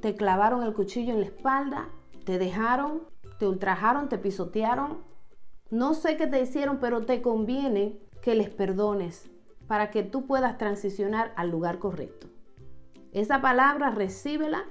te 0.00 0.14
clavaron 0.14 0.62
el 0.62 0.74
cuchillo 0.74 1.12
en 1.12 1.20
la 1.20 1.26
espalda, 1.26 1.88
te 2.24 2.38
dejaron, 2.38 3.02
te 3.38 3.46
ultrajaron, 3.46 4.08
te 4.08 4.18
pisotearon. 4.18 4.98
No 5.70 5.94
sé 5.94 6.16
qué 6.16 6.26
te 6.26 6.40
hicieron, 6.40 6.78
pero 6.78 7.04
te 7.04 7.22
conviene 7.22 7.98
que 8.22 8.34
les 8.34 8.48
perdones 8.48 9.30
para 9.66 9.90
que 9.90 10.02
tú 10.02 10.26
puedas 10.26 10.58
transicionar 10.58 11.32
al 11.36 11.50
lugar 11.50 11.78
correcto. 11.78 12.28
Esa 13.12 13.40
palabra 13.40 13.90
recíbela 13.90 14.64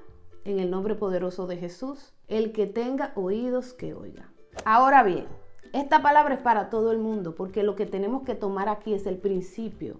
en 0.45 0.59
el 0.59 0.69
nombre 0.69 0.95
poderoso 0.95 1.47
de 1.47 1.57
Jesús, 1.57 2.13
el 2.27 2.51
que 2.51 2.67
tenga 2.67 3.11
oídos 3.15 3.73
que 3.73 3.93
oiga. 3.93 4.31
Ahora 4.65 5.03
bien, 5.03 5.27
esta 5.73 6.03
palabra 6.03 6.35
es 6.35 6.41
para 6.41 6.69
todo 6.69 6.91
el 6.91 6.99
mundo, 6.99 7.33
porque 7.35 7.63
lo 7.63 7.75
que 7.75 7.87
tenemos 7.87 8.21
que 8.21 8.35
tomar 8.35 8.69
aquí 8.69 8.93
es 8.93 9.07
el 9.07 9.17
principio, 9.17 9.99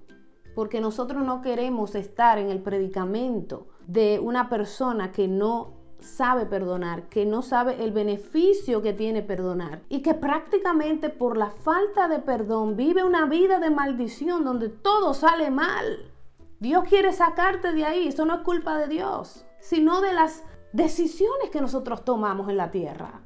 porque 0.54 0.80
nosotros 0.80 1.24
no 1.24 1.42
queremos 1.42 1.96
estar 1.96 2.38
en 2.38 2.52
el 2.52 2.62
predicamento 2.62 3.68
de 3.88 4.20
una 4.20 4.50
persona 4.50 5.12
que 5.12 5.28
no 5.28 5.74
sabe 6.00 6.46
perdonar, 6.46 7.10
que 7.10 7.26
no 7.26 7.42
sabe 7.42 7.84
el 7.84 7.92
beneficio 7.92 8.84
que 8.84 8.94
tiene 8.94 9.24
perdonar 9.24 9.82
y 9.90 10.02
que 10.02 10.14
prácticamente 10.14 11.10
por 11.10 11.38
la 11.38 11.50
falta 11.50 12.08
de 12.08 12.20
perdón 12.20 12.76
vive 12.76 13.04
una 13.04 13.26
vida 13.26 13.60
de 13.60 13.72
maldición 13.72 14.44
donde 14.46 14.70
todo 14.70 15.16
sale 15.16 15.50
mal. 15.50 16.12
Dios 16.60 16.84
quiere 16.88 17.14
sacarte 17.14 17.74
de 17.74 17.86
ahí, 17.86 18.10
eso 18.10 18.26
no 18.26 18.36
es 18.36 18.42
culpa 18.42 18.78
de 18.78 18.88
Dios, 18.88 19.46
sino 19.60 20.02
de 20.02 20.14
las 20.14 20.44
decisiones 20.72 21.50
que 21.52 21.62
nosotros 21.62 22.06
tomamos 22.06 22.48
en 22.50 22.58
la 22.58 22.70
tierra. 22.70 23.22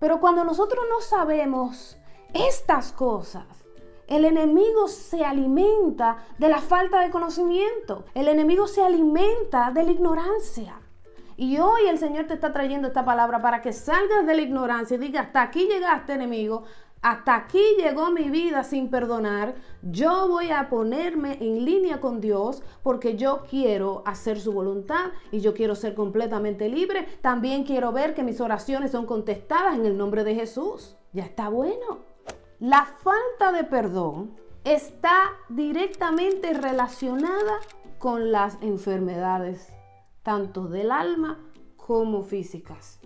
Pero 0.00 0.18
cuando 0.18 0.44
nosotros 0.44 0.84
no 0.88 1.00
sabemos 1.00 1.96
estas 2.32 2.90
cosas, 2.90 3.44
el 4.08 4.24
enemigo 4.24 4.88
se 4.88 5.24
alimenta 5.24 6.16
de 6.38 6.48
la 6.48 6.60
falta 6.60 7.00
de 7.00 7.10
conocimiento. 7.10 8.06
El 8.14 8.26
enemigo 8.26 8.66
se 8.66 8.82
alimenta 8.82 9.70
de 9.70 9.84
la 9.84 9.92
ignorancia. 9.92 10.80
Y 11.36 11.58
hoy 11.58 11.86
el 11.86 11.98
Señor 11.98 12.26
te 12.26 12.34
está 12.34 12.52
trayendo 12.52 12.88
esta 12.88 13.04
palabra 13.04 13.40
para 13.40 13.60
que 13.60 13.72
salgas 13.72 14.26
de 14.26 14.34
la 14.34 14.42
ignorancia 14.42 14.96
y 14.96 15.00
digas, 15.00 15.26
hasta 15.26 15.42
aquí 15.42 15.66
llegaste 15.66 16.14
enemigo, 16.14 16.64
hasta 17.02 17.34
aquí 17.34 17.62
llegó 17.78 18.10
mi 18.10 18.28
vida 18.28 18.62
sin 18.62 18.90
perdonar. 18.90 19.54
Yo 19.82 20.28
voy 20.28 20.50
a 20.50 20.68
ponerme 20.68 21.38
en 21.40 21.64
línea 21.64 22.00
con 22.00 22.20
Dios 22.20 22.62
porque 22.82 23.16
yo 23.16 23.44
quiero 23.48 24.02
hacer 24.04 24.38
su 24.38 24.52
voluntad 24.52 25.10
y 25.32 25.40
yo 25.40 25.54
quiero 25.54 25.74
ser 25.74 25.94
completamente 25.94 26.68
libre. 26.68 27.06
También 27.22 27.64
quiero 27.64 27.92
ver 27.92 28.14
que 28.14 28.22
mis 28.22 28.40
oraciones 28.40 28.90
son 28.90 29.06
contestadas 29.06 29.76
en 29.76 29.86
el 29.86 29.96
nombre 29.96 30.24
de 30.24 30.34
Jesús. 30.34 30.96
Ya 31.12 31.24
está 31.24 31.48
bueno. 31.48 32.00
La 32.58 32.84
falta 32.84 33.52
de 33.52 33.64
perdón 33.64 34.36
está 34.64 35.32
directamente 35.48 36.52
relacionada 36.52 37.60
con 37.98 38.30
las 38.30 38.58
enfermedades 38.60 39.72
tanto 40.22 40.66
del 40.66 40.90
alma 40.90 41.38
como 41.76 42.22
físicas. 42.22 43.00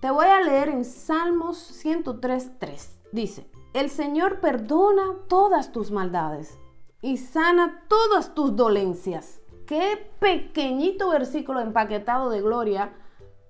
Te 0.00 0.10
voy 0.10 0.26
a 0.26 0.40
leer 0.40 0.70
en 0.70 0.84
Salmos 0.84 1.84
103.3. 1.84 2.93
Dice, 3.14 3.48
el 3.74 3.90
Señor 3.90 4.40
perdona 4.40 5.14
todas 5.28 5.70
tus 5.70 5.92
maldades 5.92 6.58
y 7.00 7.18
sana 7.18 7.84
todas 7.86 8.34
tus 8.34 8.56
dolencias. 8.56 9.40
Qué 9.66 10.10
pequeñito 10.18 11.10
versículo 11.10 11.60
empaquetado 11.60 12.28
de 12.28 12.42
gloria. 12.42 12.92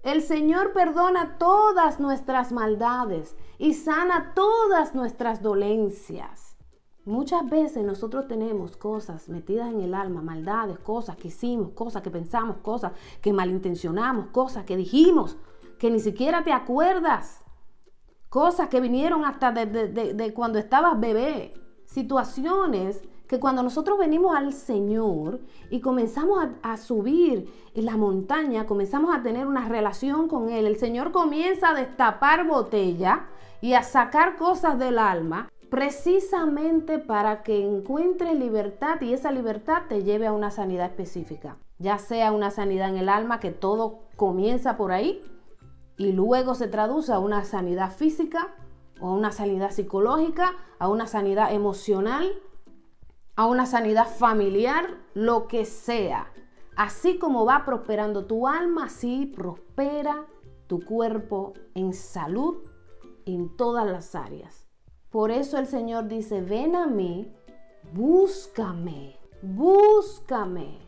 El 0.03 0.20
Señor 0.20 0.74
perdona 0.74 1.38
todas 1.38 1.98
nuestras 1.98 2.53
maldades 2.53 3.38
y 3.57 3.72
sana 3.72 4.35
todas 4.35 4.94
nuestras 4.94 5.40
dolencias. 5.40 6.59
Muchas 7.07 7.48
veces 7.48 7.85
nosotros 7.85 8.29
tenemos 8.29 8.77
cosas 8.77 9.31
metidas 9.31 9.72
en 9.72 9.81
el 9.81 9.94
alma, 9.94 10.20
maldades, 10.20 10.79
cosas 10.79 11.16
que 11.16 11.29
hicimos, 11.29 11.70
cosas 11.70 12.03
que 12.03 12.11
pensamos, 12.11 12.59
cosas 12.59 12.92
que 13.22 13.33
malintencionamos, 13.33 14.27
cosas 14.27 14.66
que 14.66 14.77
dijimos, 14.77 15.38
que 15.79 15.90
ni 15.90 16.00
siquiera 16.00 16.44
te 16.44 16.53
acuerdas, 16.53 17.43
cosas 18.34 18.68
que 18.68 18.80
vinieron 18.80 19.24
hasta 19.24 19.52
de, 19.52 20.32
cuando 20.34 20.58
estabas 20.58 20.98
bebé, 20.98 21.54
situaciones 21.84 23.00
que 23.28 23.38
cuando 23.38 23.62
nosotros 23.62 23.96
venimos 23.96 24.34
al 24.34 24.52
Señor 24.52 25.38
y 25.70 25.80
comenzamos 25.80 26.44
a, 26.60 26.76
subir 26.76 27.48
la 27.74 27.96
montaña, 27.96 28.66
comenzamos 28.66 29.14
a 29.14 29.22
tener 29.22 29.46
una 29.46 29.68
relación 29.68 30.26
con 30.26 30.50
Él, 30.50 30.66
el 30.66 30.78
Señor 30.78 31.12
comienza 31.12 31.68
a 31.68 31.74
destapar 31.74 32.44
botella 32.44 33.26
y 33.60 33.74
a 33.74 33.84
sacar 33.84 34.34
cosas 34.34 34.80
del 34.80 34.98
alma 34.98 35.48
precisamente 35.70 36.98
para 36.98 37.44
que 37.44 37.64
encuentres 37.64 38.36
libertad 38.36 39.00
y 39.00 39.12
esa 39.12 39.30
libertad 39.30 39.82
te 39.88 40.02
lleve 40.02 40.26
a 40.26 40.32
una 40.32 40.50
sanidad 40.50 40.86
específica, 40.86 41.56
ya 41.78 41.98
sea 41.98 42.32
una 42.32 42.50
sanidad 42.50 42.88
en 42.88 42.96
el 42.96 43.08
alma, 43.08 43.38
que 43.38 43.52
todo 43.52 44.00
comienza 44.16 44.76
por 44.76 44.90
ahí 44.90 45.22
y 45.96 46.12
luego 46.12 46.54
se 46.54 46.68
traduce 46.68 47.12
a 47.12 47.18
una 47.18 47.44
sanidad 47.44 47.92
física 47.92 48.54
o 49.00 49.09
a 49.09 49.12
una 49.12 49.33
sanidad 49.33 49.70
psicológica, 49.70 50.52
a 50.78 50.88
una 50.88 51.07
sanidad 51.07 51.52
emocional, 51.52 52.33
a 53.37 53.46
una 53.46 53.66
sanidad 53.66 54.09
familiar, 54.09 54.87
lo 55.14 55.46
que 55.48 55.64
sea. 55.64 56.33
Así 56.76 57.18
como 57.18 57.44
va 57.44 57.64
prosperando 57.64 58.26
tu 58.26 58.48
alma, 58.48 58.87
así 58.87 59.26
prospera 59.26 60.26
tu 60.66 60.85
cuerpo 60.85 61.52
en 61.74 61.92
salud 61.92 62.64
en 63.26 63.57
todas 63.57 63.87
las 63.87 64.14
áreas. 64.14 64.66
Por 65.11 65.30
eso 65.30 65.59
el 65.59 65.66
Señor 65.66 66.09
dice, 66.09 66.40
ven 66.40 66.74
a 66.74 66.87
mí, 66.87 67.33
búscame, 67.92 69.16
búscame, 69.42 70.78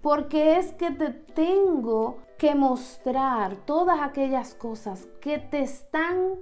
porque 0.00 0.56
es 0.56 0.72
que 0.72 0.90
te 0.92 1.10
tengo 1.10 2.25
que 2.38 2.54
mostrar 2.54 3.56
todas 3.64 4.00
aquellas 4.00 4.54
cosas 4.54 5.08
que 5.20 5.38
te 5.38 5.60
están 5.60 6.34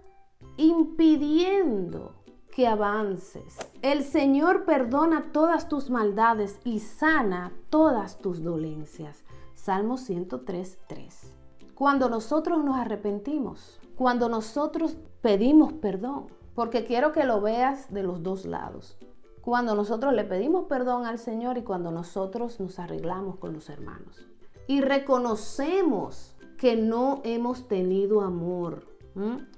impidiendo 0.56 2.14
que 2.50 2.66
avances. 2.66 3.58
El 3.82 4.02
Señor 4.02 4.64
perdona 4.64 5.32
todas 5.32 5.68
tus 5.68 5.90
maldades 5.90 6.60
y 6.64 6.78
sana 6.80 7.52
todas 7.70 8.18
tus 8.18 8.42
dolencias. 8.42 9.24
Salmo 9.54 9.96
103, 9.96 10.78
3. 10.86 11.36
Cuando 11.74 12.08
nosotros 12.08 12.62
nos 12.62 12.76
arrepentimos, 12.76 13.80
cuando 13.96 14.28
nosotros 14.28 14.96
pedimos 15.20 15.72
perdón, 15.72 16.26
porque 16.54 16.84
quiero 16.84 17.12
que 17.12 17.24
lo 17.24 17.40
veas 17.40 17.92
de 17.92 18.04
los 18.04 18.22
dos 18.22 18.44
lados. 18.46 18.96
Cuando 19.40 19.74
nosotros 19.74 20.12
le 20.14 20.24
pedimos 20.24 20.66
perdón 20.66 21.06
al 21.06 21.18
Señor 21.18 21.58
y 21.58 21.62
cuando 21.62 21.90
nosotros 21.90 22.60
nos 22.60 22.78
arreglamos 22.78 23.36
con 23.36 23.52
los 23.52 23.68
hermanos. 23.68 24.28
Y 24.66 24.80
reconocemos 24.80 26.36
que 26.58 26.76
no 26.76 27.20
hemos 27.24 27.68
tenido 27.68 28.20
amor. 28.20 28.86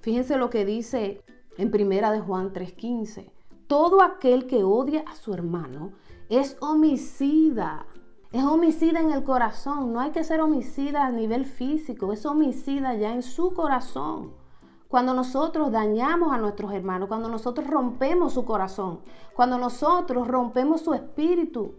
Fíjense 0.00 0.36
lo 0.36 0.50
que 0.50 0.64
dice 0.64 1.22
en 1.56 1.70
primera 1.70 2.10
de 2.10 2.20
Juan 2.20 2.52
3:15. 2.52 3.30
Todo 3.66 4.02
aquel 4.02 4.46
que 4.46 4.64
odia 4.64 5.04
a 5.06 5.14
su 5.14 5.32
hermano 5.32 5.92
es 6.28 6.56
homicida. 6.60 7.86
Es 8.32 8.44
homicida 8.44 9.00
en 9.00 9.12
el 9.12 9.24
corazón. 9.24 9.92
No 9.92 10.00
hay 10.00 10.10
que 10.10 10.24
ser 10.24 10.40
homicida 10.40 11.06
a 11.06 11.10
nivel 11.10 11.46
físico. 11.46 12.12
Es 12.12 12.26
homicida 12.26 12.94
ya 12.94 13.12
en 13.12 13.22
su 13.22 13.54
corazón. 13.54 14.34
Cuando 14.88 15.14
nosotros 15.14 15.72
dañamos 15.72 16.32
a 16.32 16.38
nuestros 16.38 16.72
hermanos, 16.72 17.08
cuando 17.08 17.28
nosotros 17.28 17.66
rompemos 17.66 18.34
su 18.34 18.44
corazón, 18.44 19.00
cuando 19.34 19.58
nosotros 19.58 20.28
rompemos 20.28 20.82
su 20.82 20.94
espíritu 20.94 21.74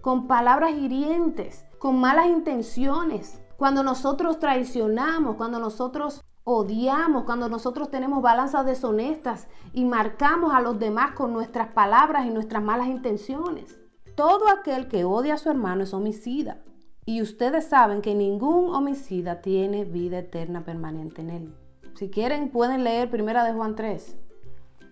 con 0.00 0.28
palabras 0.28 0.72
hirientes, 0.72 1.64
con 1.86 2.00
malas 2.00 2.26
intenciones, 2.26 3.40
cuando 3.56 3.84
nosotros 3.84 4.40
traicionamos, 4.40 5.36
cuando 5.36 5.60
nosotros 5.60 6.20
odiamos, 6.42 7.22
cuando 7.22 7.48
nosotros 7.48 7.92
tenemos 7.92 8.22
balanzas 8.22 8.66
deshonestas 8.66 9.46
y 9.72 9.84
marcamos 9.84 10.52
a 10.52 10.60
los 10.60 10.80
demás 10.80 11.12
con 11.12 11.32
nuestras 11.32 11.68
palabras 11.68 12.26
y 12.26 12.30
nuestras 12.30 12.60
malas 12.60 12.88
intenciones. 12.88 13.78
Todo 14.16 14.48
aquel 14.48 14.88
que 14.88 15.04
odia 15.04 15.34
a 15.34 15.38
su 15.38 15.48
hermano 15.48 15.84
es 15.84 15.94
homicida. 15.94 16.58
Y 17.04 17.22
ustedes 17.22 17.68
saben 17.68 18.02
que 18.02 18.16
ningún 18.16 18.74
homicida 18.74 19.40
tiene 19.40 19.84
vida 19.84 20.18
eterna 20.18 20.64
permanente 20.64 21.20
en 21.20 21.30
él. 21.30 21.54
Si 21.94 22.10
quieren, 22.10 22.50
pueden 22.50 22.82
leer 22.82 23.12
Primera 23.12 23.44
de 23.44 23.52
Juan 23.52 23.76
3 23.76 24.16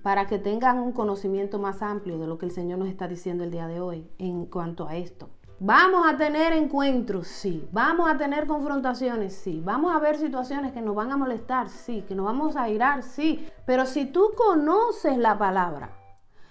para 0.05 0.29
que 0.29 0.39
tengan 0.39 0.79
un 0.79 0.93
conocimiento 0.93 1.59
más 1.59 1.83
amplio 1.83 2.21
de 2.21 2.29
lo 2.29 2.39
que 2.39 2.47
el 2.47 2.53
Señor 2.53 2.79
nos 2.79 2.87
está 2.87 3.09
diciendo 3.09 3.43
el 3.43 3.51
día 3.51 3.67
de 3.67 3.81
hoy 3.81 4.09
en 4.19 4.47
cuanto 4.47 4.87
a 4.87 4.95
esto. 4.95 5.29
Vamos 5.67 6.07
a 6.07 6.19
tener 6.19 6.53
encuentros, 6.53 7.27
sí. 7.27 7.67
Vamos 7.73 8.11
a 8.11 8.19
tener 8.19 8.47
confrontaciones, 8.47 9.35
sí. 9.35 9.63
Vamos 9.65 9.95
a 9.95 9.99
ver 9.99 10.19
situaciones 10.19 10.73
que 10.73 10.83
nos 10.83 10.95
van 10.95 11.11
a 11.11 11.17
molestar, 11.17 11.71
sí. 11.71 12.05
Que 12.07 12.15
nos 12.15 12.27
vamos 12.27 12.55
a 12.55 12.69
irar, 12.69 13.03
sí. 13.03 13.49
Pero 13.65 13.87
si 13.87 14.05
tú 14.05 14.33
conoces 14.37 15.17
la 15.17 15.39
palabra, 15.39 15.97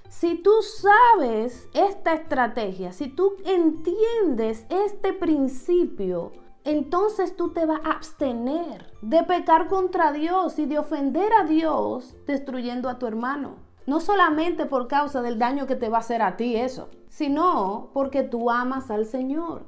si 0.09 0.41
tú 0.41 0.49
sabes 0.63 1.69
esta 1.75 2.15
estrategia, 2.15 2.91
si 2.91 3.07
tú 3.07 3.35
entiendes 3.45 4.65
este 4.69 5.13
principio, 5.13 6.31
entonces 6.63 7.35
tú 7.35 7.53
te 7.53 7.67
vas 7.67 7.81
a 7.83 7.91
abstener 7.91 8.91
de 9.03 9.21
pecar 9.21 9.67
contra 9.67 10.11
Dios 10.11 10.57
y 10.57 10.65
de 10.65 10.79
ofender 10.79 11.31
a 11.39 11.43
Dios 11.43 12.15
destruyendo 12.25 12.89
a 12.89 12.97
tu 12.97 13.05
hermano. 13.05 13.57
No 13.85 13.99
solamente 13.99 14.65
por 14.65 14.87
causa 14.87 15.21
del 15.21 15.37
daño 15.37 15.67
que 15.67 15.75
te 15.75 15.89
va 15.89 15.97
a 15.97 15.99
hacer 15.99 16.23
a 16.23 16.35
ti 16.35 16.55
eso, 16.55 16.89
sino 17.13 17.91
porque 17.93 18.23
tú 18.23 18.49
amas 18.49 18.89
al 18.89 19.05
Señor. 19.05 19.67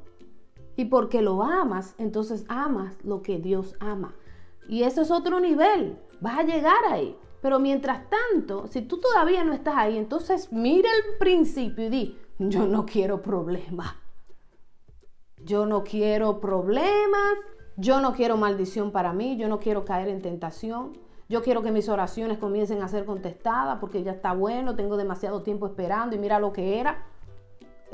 Y 0.75 0.85
porque 0.85 1.21
lo 1.21 1.43
amas, 1.43 1.93
entonces 1.99 2.43
amas 2.47 2.97
lo 3.03 3.21
que 3.21 3.37
Dios 3.37 3.75
ama. 3.79 4.15
Y 4.67 4.81
eso 4.81 5.01
es 5.01 5.11
otro 5.11 5.39
nivel. 5.39 5.99
Vas 6.19 6.39
a 6.39 6.43
llegar 6.43 6.83
ahí. 6.89 7.15
Pero 7.41 7.59
mientras 7.59 8.01
tanto, 8.09 8.65
si 8.65 8.81
tú 8.81 8.99
todavía 8.99 9.43
no 9.43 9.53
estás 9.53 9.75
ahí, 9.77 9.95
entonces 9.95 10.51
mira 10.51 10.89
el 10.89 11.19
principio 11.19 11.85
y 11.85 11.89
di, 11.89 12.19
yo 12.39 12.65
no 12.65 12.87
quiero 12.87 13.21
problemas. 13.21 13.93
Yo 15.37 15.67
no 15.67 15.83
quiero 15.83 16.39
problemas, 16.41 17.37
yo 17.77 18.01
no 18.01 18.13
quiero 18.13 18.37
maldición 18.37 18.91
para 18.91 19.13
mí, 19.13 19.37
yo 19.37 19.47
no 19.47 19.59
quiero 19.59 19.85
caer 19.85 20.07
en 20.07 20.23
tentación. 20.23 20.97
Yo 21.29 21.43
quiero 21.43 21.61
que 21.61 21.71
mis 21.71 21.89
oraciones 21.89 22.39
comiencen 22.39 22.81
a 22.81 22.87
ser 22.87 23.05
contestadas 23.05 23.77
porque 23.79 24.01
ya 24.01 24.13
está 24.13 24.33
bueno, 24.33 24.75
tengo 24.75 24.97
demasiado 24.97 25.43
tiempo 25.43 25.67
esperando 25.67 26.15
y 26.15 26.19
mira 26.19 26.39
lo 26.39 26.51
que 26.51 26.79
era. 26.79 27.05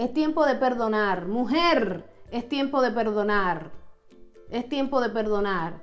Es 0.01 0.15
tiempo 0.15 0.47
de 0.47 0.55
perdonar. 0.55 1.27
Mujer, 1.27 2.09
es 2.31 2.49
tiempo 2.49 2.81
de 2.81 2.89
perdonar. 2.89 3.69
Es 4.49 4.67
tiempo 4.67 4.99
de 4.99 5.09
perdonar. 5.09 5.75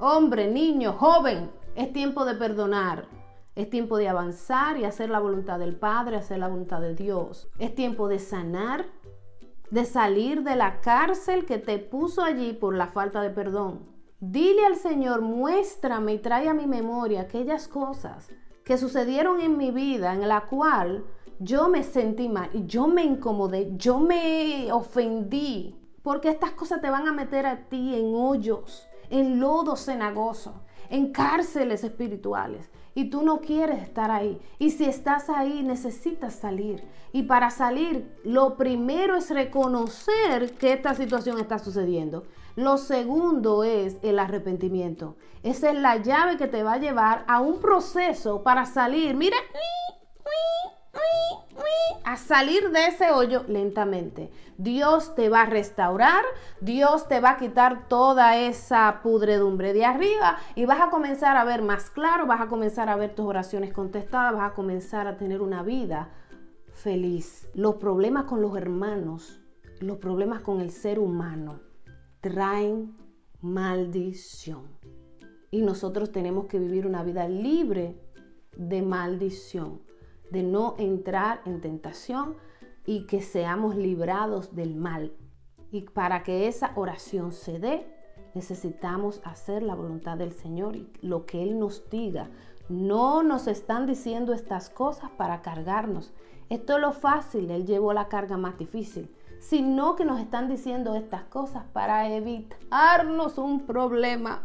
Hombre, 0.00 0.50
niño, 0.50 0.94
joven, 0.94 1.52
es 1.76 1.92
tiempo 1.92 2.24
de 2.24 2.34
perdonar. 2.34 3.06
Es 3.54 3.70
tiempo 3.70 3.98
de 3.98 4.08
avanzar 4.08 4.78
y 4.78 4.84
hacer 4.84 5.10
la 5.10 5.20
voluntad 5.20 5.60
del 5.60 5.76
Padre, 5.76 6.16
hacer 6.16 6.40
la 6.40 6.48
voluntad 6.48 6.80
de 6.80 6.96
Dios. 6.96 7.48
Es 7.60 7.72
tiempo 7.72 8.08
de 8.08 8.18
sanar 8.18 8.86
de 9.70 9.84
salir 9.84 10.42
de 10.42 10.56
la 10.56 10.80
cárcel 10.80 11.46
que 11.46 11.58
te 11.58 11.78
puso 11.78 12.24
allí 12.24 12.52
por 12.52 12.74
la 12.74 12.88
falta 12.88 13.22
de 13.22 13.30
perdón. 13.30 13.86
Dile 14.18 14.66
al 14.66 14.74
Señor, 14.74 15.20
muéstrame 15.20 16.14
y 16.14 16.18
trae 16.18 16.48
a 16.48 16.54
mi 16.54 16.66
memoria 16.66 17.20
aquellas 17.20 17.68
cosas 17.68 18.28
que 18.64 18.76
sucedieron 18.76 19.40
en 19.40 19.56
mi 19.56 19.70
vida 19.70 20.14
en 20.14 20.26
la 20.26 20.46
cual 20.46 21.04
yo 21.38 21.68
me 21.68 21.82
sentí 21.82 22.28
mal 22.28 22.50
yo 22.66 22.86
me 22.86 23.04
incomodé, 23.04 23.72
yo 23.76 23.98
me 23.98 24.72
ofendí, 24.72 25.76
porque 26.02 26.28
estas 26.28 26.52
cosas 26.52 26.80
te 26.80 26.90
van 26.90 27.08
a 27.08 27.12
meter 27.12 27.46
a 27.46 27.68
ti 27.68 27.94
en 27.94 28.14
hoyos, 28.14 28.88
en 29.10 29.40
lodo 29.40 29.76
cenagoso, 29.76 30.62
en 30.88 31.12
cárceles 31.12 31.84
espirituales 31.84 32.70
y 32.96 33.10
tú 33.10 33.22
no 33.22 33.42
quieres 33.42 33.82
estar 33.82 34.10
ahí. 34.10 34.40
Y 34.58 34.70
si 34.70 34.86
estás 34.86 35.28
ahí, 35.28 35.62
necesitas 35.62 36.34
salir. 36.34 36.82
Y 37.12 37.24
para 37.24 37.50
salir, 37.50 38.10
lo 38.24 38.56
primero 38.56 39.16
es 39.16 39.30
reconocer 39.30 40.54
que 40.54 40.72
esta 40.72 40.94
situación 40.94 41.38
está 41.38 41.58
sucediendo. 41.58 42.24
Lo 42.56 42.78
segundo 42.78 43.64
es 43.64 43.98
el 44.02 44.18
arrepentimiento. 44.18 45.16
Esa 45.42 45.70
es 45.70 45.76
la 45.76 45.98
llave 45.98 46.38
que 46.38 46.48
te 46.48 46.62
va 46.62 46.72
a 46.72 46.78
llevar 46.78 47.26
a 47.28 47.40
un 47.40 47.60
proceso 47.60 48.42
para 48.42 48.64
salir. 48.64 49.14
Mira, 49.14 49.36
a 52.06 52.16
salir 52.16 52.70
de 52.70 52.86
ese 52.86 53.10
hoyo 53.10 53.44
lentamente. 53.48 54.30
Dios 54.58 55.16
te 55.16 55.28
va 55.28 55.42
a 55.42 55.46
restaurar, 55.46 56.24
Dios 56.60 57.08
te 57.08 57.20
va 57.20 57.30
a 57.30 57.36
quitar 57.36 57.88
toda 57.88 58.36
esa 58.38 59.00
pudredumbre 59.02 59.72
de 59.72 59.84
arriba 59.84 60.38
y 60.54 60.66
vas 60.66 60.80
a 60.80 60.90
comenzar 60.90 61.36
a 61.36 61.44
ver 61.44 61.62
más 61.62 61.90
claro, 61.90 62.26
vas 62.26 62.40
a 62.40 62.46
comenzar 62.46 62.88
a 62.88 62.96
ver 62.96 63.14
tus 63.14 63.26
oraciones 63.26 63.72
contestadas, 63.72 64.34
vas 64.34 64.52
a 64.52 64.54
comenzar 64.54 65.08
a 65.08 65.16
tener 65.16 65.42
una 65.42 65.64
vida 65.64 66.10
feliz. 66.74 67.48
Los 67.54 67.74
problemas 67.74 68.24
con 68.24 68.40
los 68.40 68.56
hermanos, 68.56 69.40
los 69.80 69.98
problemas 69.98 70.42
con 70.42 70.60
el 70.60 70.70
ser 70.70 71.00
humano 71.00 71.58
traen 72.20 72.96
maldición. 73.40 74.78
Y 75.50 75.62
nosotros 75.62 76.12
tenemos 76.12 76.46
que 76.46 76.60
vivir 76.60 76.86
una 76.86 77.02
vida 77.02 77.28
libre 77.28 78.00
de 78.56 78.82
maldición 78.82 79.85
de 80.30 80.42
no 80.42 80.74
entrar 80.78 81.40
en 81.44 81.60
tentación 81.60 82.36
y 82.84 83.06
que 83.06 83.20
seamos 83.20 83.76
librados 83.76 84.54
del 84.54 84.76
mal. 84.76 85.12
Y 85.70 85.82
para 85.82 86.22
que 86.22 86.46
esa 86.46 86.72
oración 86.76 87.32
se 87.32 87.58
dé, 87.58 87.86
necesitamos 88.34 89.20
hacer 89.24 89.62
la 89.62 89.74
voluntad 89.74 90.16
del 90.16 90.32
Señor 90.32 90.76
y 90.76 90.90
lo 91.00 91.26
que 91.26 91.42
Él 91.42 91.58
nos 91.58 91.88
diga. 91.90 92.30
No 92.68 93.22
nos 93.22 93.46
están 93.46 93.86
diciendo 93.86 94.32
estas 94.32 94.70
cosas 94.70 95.10
para 95.10 95.42
cargarnos. 95.42 96.12
Esto 96.48 96.74
es 96.76 96.80
lo 96.80 96.92
fácil, 96.92 97.50
Él 97.50 97.66
llevó 97.66 97.92
la 97.92 98.08
carga 98.08 98.36
más 98.36 98.56
difícil, 98.58 99.10
sino 99.40 99.96
que 99.96 100.04
nos 100.04 100.20
están 100.20 100.48
diciendo 100.48 100.94
estas 100.94 101.24
cosas 101.24 101.64
para 101.72 102.08
evitarnos 102.08 103.38
un 103.38 103.66
problema. 103.66 104.44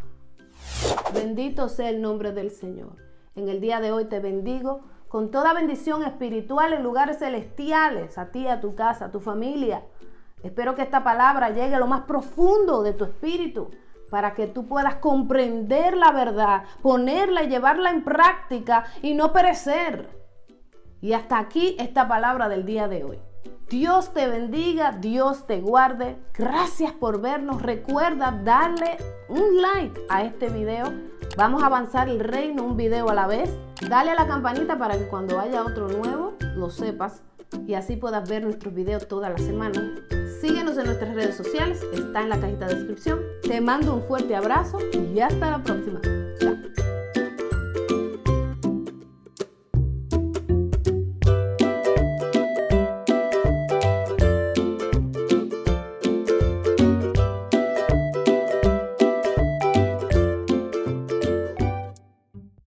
Bendito 1.14 1.70
sea 1.70 1.90
el 1.90 2.02
nombre 2.02 2.32
del 2.32 2.50
Señor. 2.50 2.96
En 3.36 3.50
el 3.50 3.62
día 3.62 3.80
de 3.80 3.92
hoy 3.92 4.06
te 4.06 4.20
bendigo 4.20 4.82
con 5.12 5.30
toda 5.30 5.52
bendición 5.52 6.04
espiritual 6.04 6.72
en 6.72 6.84
lugares 6.84 7.20
celestiales, 7.20 8.18
a 8.18 8.32
ti, 8.32 8.48
a 8.48 8.62
tu 8.62 8.76
casa, 8.76 9.06
a 9.06 9.12
tu 9.12 9.20
familia. 9.20 9.84
Espero 10.42 10.74
que 10.74 10.84
esta 10.84 11.04
palabra 11.04 11.50
llegue 11.50 11.76
a 11.76 11.80
lo 11.80 11.88
más 11.88 12.04
profundo 12.04 12.82
de 12.82 12.94
tu 12.94 13.04
espíritu 13.04 13.70
para 14.10 14.34
que 14.34 14.48
tú 14.48 14.70
puedas 14.70 14.96
comprender 14.96 15.98
la 15.98 16.14
verdad, 16.14 16.64
ponerla 16.82 17.44
y 17.44 17.50
llevarla 17.50 17.90
en 17.90 18.06
práctica 18.06 18.86
y 19.02 19.14
no 19.14 19.34
perecer. 19.34 20.08
Y 21.02 21.12
hasta 21.12 21.40
aquí 21.40 21.76
esta 21.78 22.08
palabra 22.08 22.48
del 22.48 22.66
día 22.66 22.88
de 22.88 23.04
hoy. 23.04 23.20
Dios 23.72 24.14
te 24.14 24.28
bendiga, 24.28 24.92
Dios 24.92 25.48
te 25.48 25.62
guarde. 25.62 26.18
Gracias 26.34 26.92
por 26.92 27.22
vernos. 27.22 27.64
Recuerda 27.64 28.40
darle 28.44 28.98
un 29.30 29.62
like 29.62 30.00
a 30.10 30.24
este 30.24 30.50
video 30.50 30.92
Vamos 31.38 31.64
a 31.64 31.68
avanzar 31.68 32.10
el 32.10 32.20
reino 32.20 32.64
un 32.64 32.76
video 32.76 33.10
a 33.10 33.14
la 33.14 33.28
vez. 33.28 33.50
Dale 33.88 34.12
a 34.12 34.16
la 34.16 34.28
campanita 34.28 34.78
para 34.78 34.98
que 34.98 35.08
cuando 35.08 35.40
haya 35.40 35.64
otro 35.64 35.88
nuevo 35.88 36.34
lo 36.56 36.70
sepas 36.70 37.22
y 37.66 37.74
así 37.74 37.96
puedas 37.96 38.30
ver 38.30 38.44
nuestros 38.44 38.74
videos 38.74 39.08
toda 39.08 39.30
la 39.30 39.38
semana. 39.38 39.96
Síguenos 40.42 40.78
en 40.78 40.86
nuestras 40.86 41.16
redes 41.16 41.36
sociales, 41.36 41.82
está 41.94 42.22
en 42.22 42.30
la 42.30 42.40
cajita 42.40 42.68
de 42.68 42.76
descripción. 42.76 43.20
Te 43.44 43.62
mando 43.62 43.96
un 43.96 44.04
fuerte 44.04 44.36
abrazo 44.36 44.80
y 44.94 45.20
hasta 45.20 45.52
la 45.52 45.64
próxima. 45.64 46.02